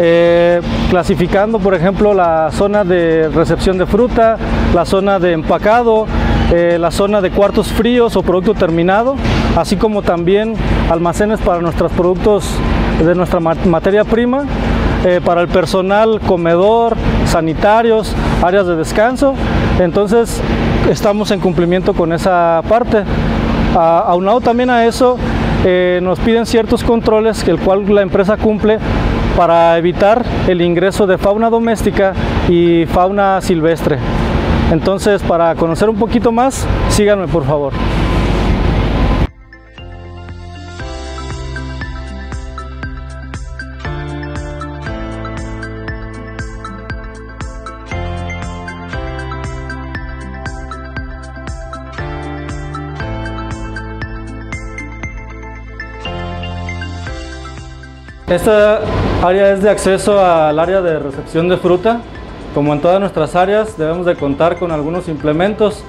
eh, 0.00 0.60
clasificando, 0.90 1.60
por 1.60 1.74
ejemplo, 1.74 2.12
la 2.12 2.50
zona 2.50 2.82
de 2.84 3.28
recepción 3.28 3.78
de 3.78 3.86
fruta, 3.86 4.36
la 4.74 4.84
zona 4.84 5.20
de 5.20 5.30
empacado, 5.32 6.06
eh, 6.52 6.76
la 6.78 6.90
zona 6.90 7.20
de 7.20 7.30
cuartos 7.30 7.68
fríos 7.68 8.16
o 8.16 8.22
producto 8.22 8.54
terminado, 8.54 9.14
así 9.56 9.76
como 9.76 10.02
también 10.02 10.54
almacenes 10.90 11.38
para 11.40 11.60
nuestros 11.60 11.92
productos 11.92 12.44
de 13.06 13.14
nuestra 13.14 13.38
ma- 13.40 13.54
materia 13.66 14.04
prima, 14.04 14.44
para 15.22 15.42
el 15.42 15.48
personal, 15.48 16.18
comedor, 16.26 16.96
sanitarios, 17.26 18.14
áreas 18.42 18.66
de 18.66 18.74
descanso. 18.74 19.34
Entonces, 19.78 20.40
estamos 20.90 21.30
en 21.30 21.40
cumplimiento 21.40 21.94
con 21.94 22.12
esa 22.12 22.62
parte. 22.68 23.04
Aunado 23.74 24.40
también 24.40 24.70
a 24.70 24.86
eso, 24.86 25.16
eh, 25.64 25.98
nos 26.02 26.18
piden 26.20 26.46
ciertos 26.46 26.84
controles 26.84 27.42
que 27.42 27.50
el 27.50 27.58
cual 27.58 27.92
la 27.92 28.02
empresa 28.02 28.36
cumple 28.36 28.78
para 29.36 29.76
evitar 29.78 30.24
el 30.46 30.60
ingreso 30.60 31.06
de 31.06 31.18
fauna 31.18 31.50
doméstica 31.50 32.12
y 32.48 32.86
fauna 32.86 33.40
silvestre. 33.40 33.98
Entonces, 34.70 35.22
para 35.22 35.54
conocer 35.56 35.88
un 35.88 35.96
poquito 35.96 36.30
más, 36.30 36.66
síganme 36.88 37.26
por 37.26 37.44
favor. 37.44 37.72
Esta 58.34 58.80
área 59.22 59.52
es 59.52 59.62
de 59.62 59.70
acceso 59.70 60.18
al 60.18 60.58
área 60.58 60.82
de 60.82 60.98
recepción 60.98 61.48
de 61.48 61.56
fruta. 61.56 62.00
Como 62.52 62.72
en 62.72 62.80
todas 62.80 62.98
nuestras 62.98 63.36
áreas, 63.36 63.78
debemos 63.78 64.06
de 64.06 64.16
contar 64.16 64.56
con 64.58 64.72
algunos 64.72 65.06
implementos. 65.06 65.84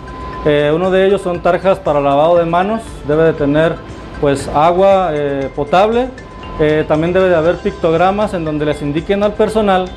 Eh, 0.46 0.72
uno 0.72 0.92
de 0.92 1.08
ellos 1.08 1.22
son 1.22 1.40
tarjas 1.42 1.80
para 1.80 2.00
lavado 2.00 2.38
de 2.38 2.46
manos. 2.46 2.84
Debe 3.08 3.24
de 3.24 3.34
tener 3.34 3.78
pues 4.22 4.48
agua 4.50 5.10
eh, 5.14 5.50
potable. 5.56 6.10
Eh, 6.60 6.86
también 6.88 7.14
debe 7.14 7.30
de 7.30 7.36
haber 7.36 7.56
pictogramas 7.56 8.36
en 8.36 8.46
donde 8.46 8.66
les 8.66 8.80
indiquen 8.84 9.24
al 9.24 9.34
personal 9.34 9.90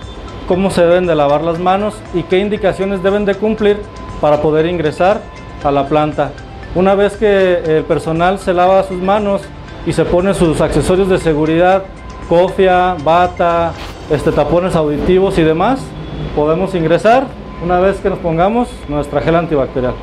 cómo 0.49 0.71
se 0.71 0.81
deben 0.81 1.07
de 1.07 1.15
lavar 1.15 1.43
las 1.43 1.59
manos 1.59 1.97
y 2.15 2.23
qué 2.23 2.39
indicaciones 2.39 3.03
deben 3.03 3.27
de 3.27 3.35
cumplir 3.35 3.77
para 4.23 4.41
poder 4.41 4.65
ingresar 4.65 5.21
a 5.63 5.71
la 5.71 5.87
planta. 5.87 6.31
Una 6.75 6.95
vez 6.95 7.15
que 7.19 7.77
el 7.77 7.85
personal 7.85 8.39
se 8.39 8.55
lava 8.55 8.85
sus 8.85 9.03
manos 9.03 9.43
y 9.85 9.93
se 9.93 10.07
pone 10.07 10.33
sus 10.33 10.63
accesorios 10.63 11.11
de 11.11 11.19
seguridad, 11.19 11.83
cofia, 12.29 12.97
bata, 13.03 13.73
este, 14.11 14.31
tapones 14.31 14.77
auditivos 14.77 15.39
y 15.39 15.43
demás, 15.43 15.81
podemos 16.37 16.75
ingresar 16.75 17.27
una 17.65 17.81
vez 17.81 17.99
que 18.01 18.11
nos 18.11 18.19
pongamos 18.19 18.69
nuestra 18.89 19.21
gel 19.21 19.35
antibacterial. 19.35 19.95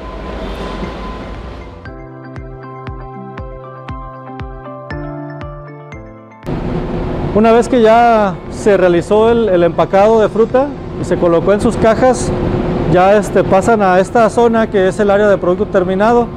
Una 7.36 7.52
vez 7.52 7.68
que 7.68 7.82
ya 7.82 8.36
se 8.50 8.78
realizó 8.78 9.30
el, 9.30 9.62
empacado 9.64 10.22
de 10.22 10.30
fruta 10.30 10.68
y 11.02 11.06
se 11.06 11.18
colocó 11.18 11.52
en 11.52 11.60
sus 11.60 11.76
cajas, 11.76 12.32
ya 12.94 13.18
este, 13.18 13.44
pasan 13.44 13.82
a 13.82 14.00
esta 14.00 14.30
zona 14.30 14.70
que 14.70 14.88
es 14.88 15.00
el 15.00 15.12
área 15.12 15.28
de 15.28 15.38
producto 15.38 15.66
terminado, 15.66 16.28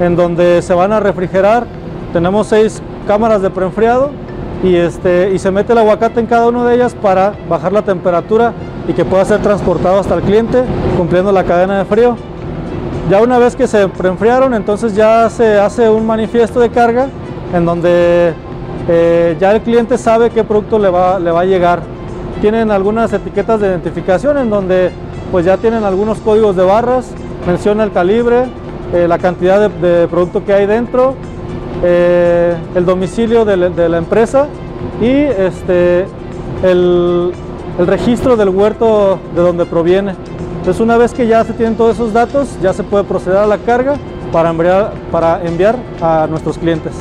en 0.00 0.14
donde 0.14 0.62
se 0.62 0.72
van 0.72 0.92
a 0.92 1.00
refrigerar. 1.00 1.66
Tenemos 2.12 2.46
seis 2.46 2.80
cámaras 3.08 3.42
de 3.42 3.50
preenfriado 3.50 4.10
y, 4.62 4.74
este, 4.74 5.32
y 5.34 5.38
se 5.38 5.50
mete 5.50 5.72
el 5.72 5.78
aguacate 5.78 6.20
en 6.20 6.26
cada 6.26 6.48
una 6.48 6.64
de 6.64 6.74
ellas 6.74 6.94
para 6.94 7.34
bajar 7.48 7.72
la 7.72 7.82
temperatura 7.82 8.52
y 8.88 8.92
que 8.92 9.04
pueda 9.04 9.24
ser 9.24 9.40
transportado 9.40 9.98
hasta 9.98 10.14
el 10.14 10.22
cliente 10.22 10.64
cumpliendo 10.96 11.32
la 11.32 11.44
cadena 11.44 11.78
de 11.78 11.84
frío. 11.84 12.16
Ya 13.10 13.20
una 13.20 13.38
vez 13.38 13.54
que 13.54 13.66
se 13.68 13.86
preenfriaron, 13.88 14.54
entonces 14.54 14.94
ya 14.94 15.28
se 15.30 15.58
hace 15.58 15.88
un 15.88 16.06
manifiesto 16.06 16.58
de 16.58 16.70
carga 16.70 17.08
en 17.54 17.64
donde 17.64 18.34
eh, 18.88 19.36
ya 19.38 19.52
el 19.52 19.60
cliente 19.60 19.98
sabe 19.98 20.30
qué 20.30 20.42
producto 20.42 20.78
le 20.78 20.88
va, 20.88 21.18
le 21.18 21.30
va 21.30 21.40
a 21.40 21.44
llegar. 21.44 21.82
Tienen 22.40 22.70
algunas 22.70 23.12
etiquetas 23.12 23.60
de 23.60 23.68
identificación 23.68 24.38
en 24.38 24.50
donde 24.50 24.90
pues 25.30 25.44
ya 25.44 25.56
tienen 25.56 25.84
algunos 25.84 26.18
códigos 26.18 26.56
de 26.56 26.64
barras, 26.64 27.10
menciona 27.46 27.84
el 27.84 27.92
calibre, 27.92 28.44
eh, 28.92 29.06
la 29.08 29.18
cantidad 29.18 29.68
de, 29.68 29.88
de 29.88 30.08
producto 30.08 30.44
que 30.44 30.52
hay 30.52 30.66
dentro, 30.66 31.14
eh, 31.82 32.56
el 32.74 32.84
domicilio 32.84 33.44
de 33.44 33.56
la, 33.56 33.98
empresa 33.98 34.48
y 35.00 35.08
este, 35.08 36.06
el, 36.62 37.32
el 37.78 37.86
registro 37.86 38.36
del 38.36 38.48
huerto 38.48 39.18
de 39.34 39.42
donde 39.42 39.66
proviene. 39.66 40.14
Entonces 40.58 40.80
una 40.80 40.96
vez 40.96 41.12
que 41.12 41.26
ya 41.26 41.44
se 41.44 41.52
tienen 41.52 41.76
todos 41.76 41.94
esos 41.94 42.12
datos, 42.12 42.58
ya 42.60 42.72
se 42.72 42.82
puede 42.82 43.04
proceder 43.04 43.38
a 43.38 43.46
la 43.46 43.58
carga 43.58 43.96
para 44.32 44.50
enviar, 44.50 44.92
para 45.10 45.44
enviar 45.44 45.76
a 46.00 46.26
nuestros 46.28 46.58
clientes. 46.58 46.92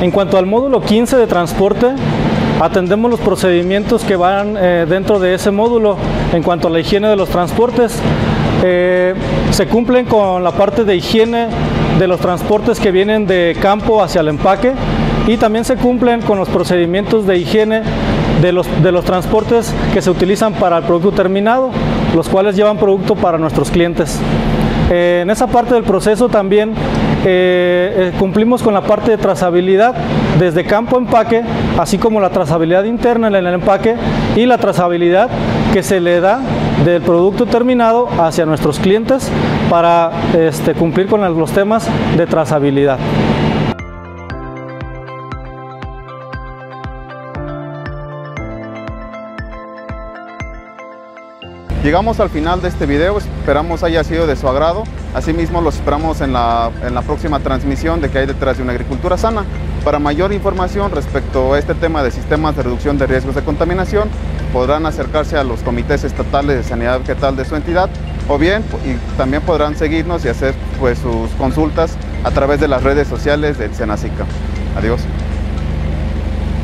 En 0.00 0.10
cuanto 0.10 0.38
al 0.38 0.46
módulo 0.46 0.80
15 0.80 1.16
de 1.18 1.26
transporte, 1.26 1.94
atendemos 2.60 3.10
los 3.10 3.20
procedimientos 3.20 4.04
que 4.04 4.16
van 4.16 4.56
eh, 4.58 4.86
dentro 4.88 5.18
de 5.18 5.34
ese 5.34 5.50
módulo 5.50 5.96
en 6.32 6.42
cuanto 6.42 6.68
a 6.68 6.70
la 6.70 6.78
higiene 6.78 7.08
de 7.08 7.16
los 7.16 7.28
transportes. 7.30 7.98
Eh, 8.62 9.14
Se 9.50 9.66
cumplen 9.66 10.04
con 10.04 10.44
la 10.44 10.52
parte 10.52 10.84
de 10.84 10.94
higiene 10.94 11.48
de 11.98 12.06
los 12.06 12.20
transportes 12.20 12.78
que 12.78 12.90
vienen 12.90 13.26
de 13.26 13.56
campo 13.60 14.02
hacia 14.02 14.20
el 14.20 14.28
empaque 14.28 14.72
y 15.26 15.36
también 15.36 15.64
se 15.64 15.76
cumplen 15.76 16.20
con 16.22 16.38
los 16.38 16.48
procedimientos 16.48 17.26
de 17.26 17.38
higiene 17.38 17.82
de 18.40 18.52
los, 18.52 18.66
de 18.82 18.92
los 18.92 19.04
transportes 19.04 19.74
que 19.92 20.00
se 20.00 20.10
utilizan 20.10 20.52
para 20.54 20.78
el 20.78 20.84
producto 20.84 21.12
terminado, 21.12 21.70
los 22.14 22.28
cuales 22.28 22.56
llevan 22.56 22.78
producto 22.78 23.14
para 23.14 23.38
nuestros 23.38 23.70
clientes. 23.70 24.18
Eh, 24.90 25.20
en 25.22 25.30
esa 25.30 25.46
parte 25.46 25.74
del 25.74 25.84
proceso 25.84 26.28
también 26.28 26.74
eh, 27.24 27.94
eh, 27.96 28.12
cumplimos 28.18 28.60
con 28.60 28.74
la 28.74 28.80
parte 28.80 29.12
de 29.12 29.18
trazabilidad 29.18 29.94
desde 30.38 30.64
campo 30.64 30.98
empaque, 30.98 31.42
así 31.78 31.96
como 31.96 32.20
la 32.20 32.30
trazabilidad 32.30 32.82
interna 32.84 33.28
en 33.28 33.36
el 33.36 33.46
empaque 33.46 33.94
y 34.34 34.46
la 34.46 34.58
trazabilidad 34.58 35.30
que 35.72 35.84
se 35.84 36.00
le 36.00 36.20
da 36.20 36.40
del 36.84 37.02
producto 37.02 37.46
terminado 37.46 38.08
hacia 38.18 38.46
nuestros 38.46 38.80
clientes 38.80 39.30
para 39.68 40.10
este, 40.36 40.74
cumplir 40.74 41.06
con 41.06 41.20
los 41.38 41.52
temas 41.52 41.86
de 42.16 42.26
trazabilidad. 42.26 42.98
Llegamos 51.82 52.20
al 52.20 52.28
final 52.28 52.60
de 52.60 52.68
este 52.68 52.84
video, 52.84 53.16
esperamos 53.16 53.82
haya 53.82 54.04
sido 54.04 54.26
de 54.26 54.36
su 54.36 54.46
agrado. 54.46 54.84
Asimismo, 55.14 55.62
los 55.62 55.76
esperamos 55.76 56.20
en 56.20 56.34
la, 56.34 56.70
en 56.84 56.94
la 56.94 57.00
próxima 57.00 57.40
transmisión 57.40 58.02
de 58.02 58.10
que 58.10 58.18
hay 58.18 58.26
detrás 58.26 58.58
de 58.58 58.62
una 58.62 58.72
agricultura 58.72 59.16
sana. 59.16 59.44
Para 59.82 59.98
mayor 59.98 60.30
información 60.34 60.90
respecto 60.90 61.54
a 61.54 61.58
este 61.58 61.74
tema 61.74 62.02
de 62.02 62.10
sistemas 62.10 62.54
de 62.54 62.64
reducción 62.64 62.98
de 62.98 63.06
riesgos 63.06 63.34
de 63.34 63.42
contaminación, 63.42 64.10
podrán 64.52 64.84
acercarse 64.84 65.38
a 65.38 65.44
los 65.44 65.60
comités 65.62 66.04
estatales 66.04 66.58
de 66.58 66.64
sanidad 66.64 67.00
vegetal 67.00 67.34
de 67.34 67.46
su 67.46 67.56
entidad 67.56 67.88
o 68.28 68.36
bien 68.36 68.62
y 68.84 69.16
también 69.16 69.42
podrán 69.42 69.74
seguirnos 69.74 70.22
y 70.26 70.28
hacer 70.28 70.54
pues, 70.78 70.98
sus 70.98 71.30
consultas 71.38 71.96
a 72.24 72.30
través 72.30 72.60
de 72.60 72.68
las 72.68 72.82
redes 72.82 73.08
sociales 73.08 73.56
del 73.56 73.74
Senacica. 73.74 74.26
Adiós. 74.76 75.00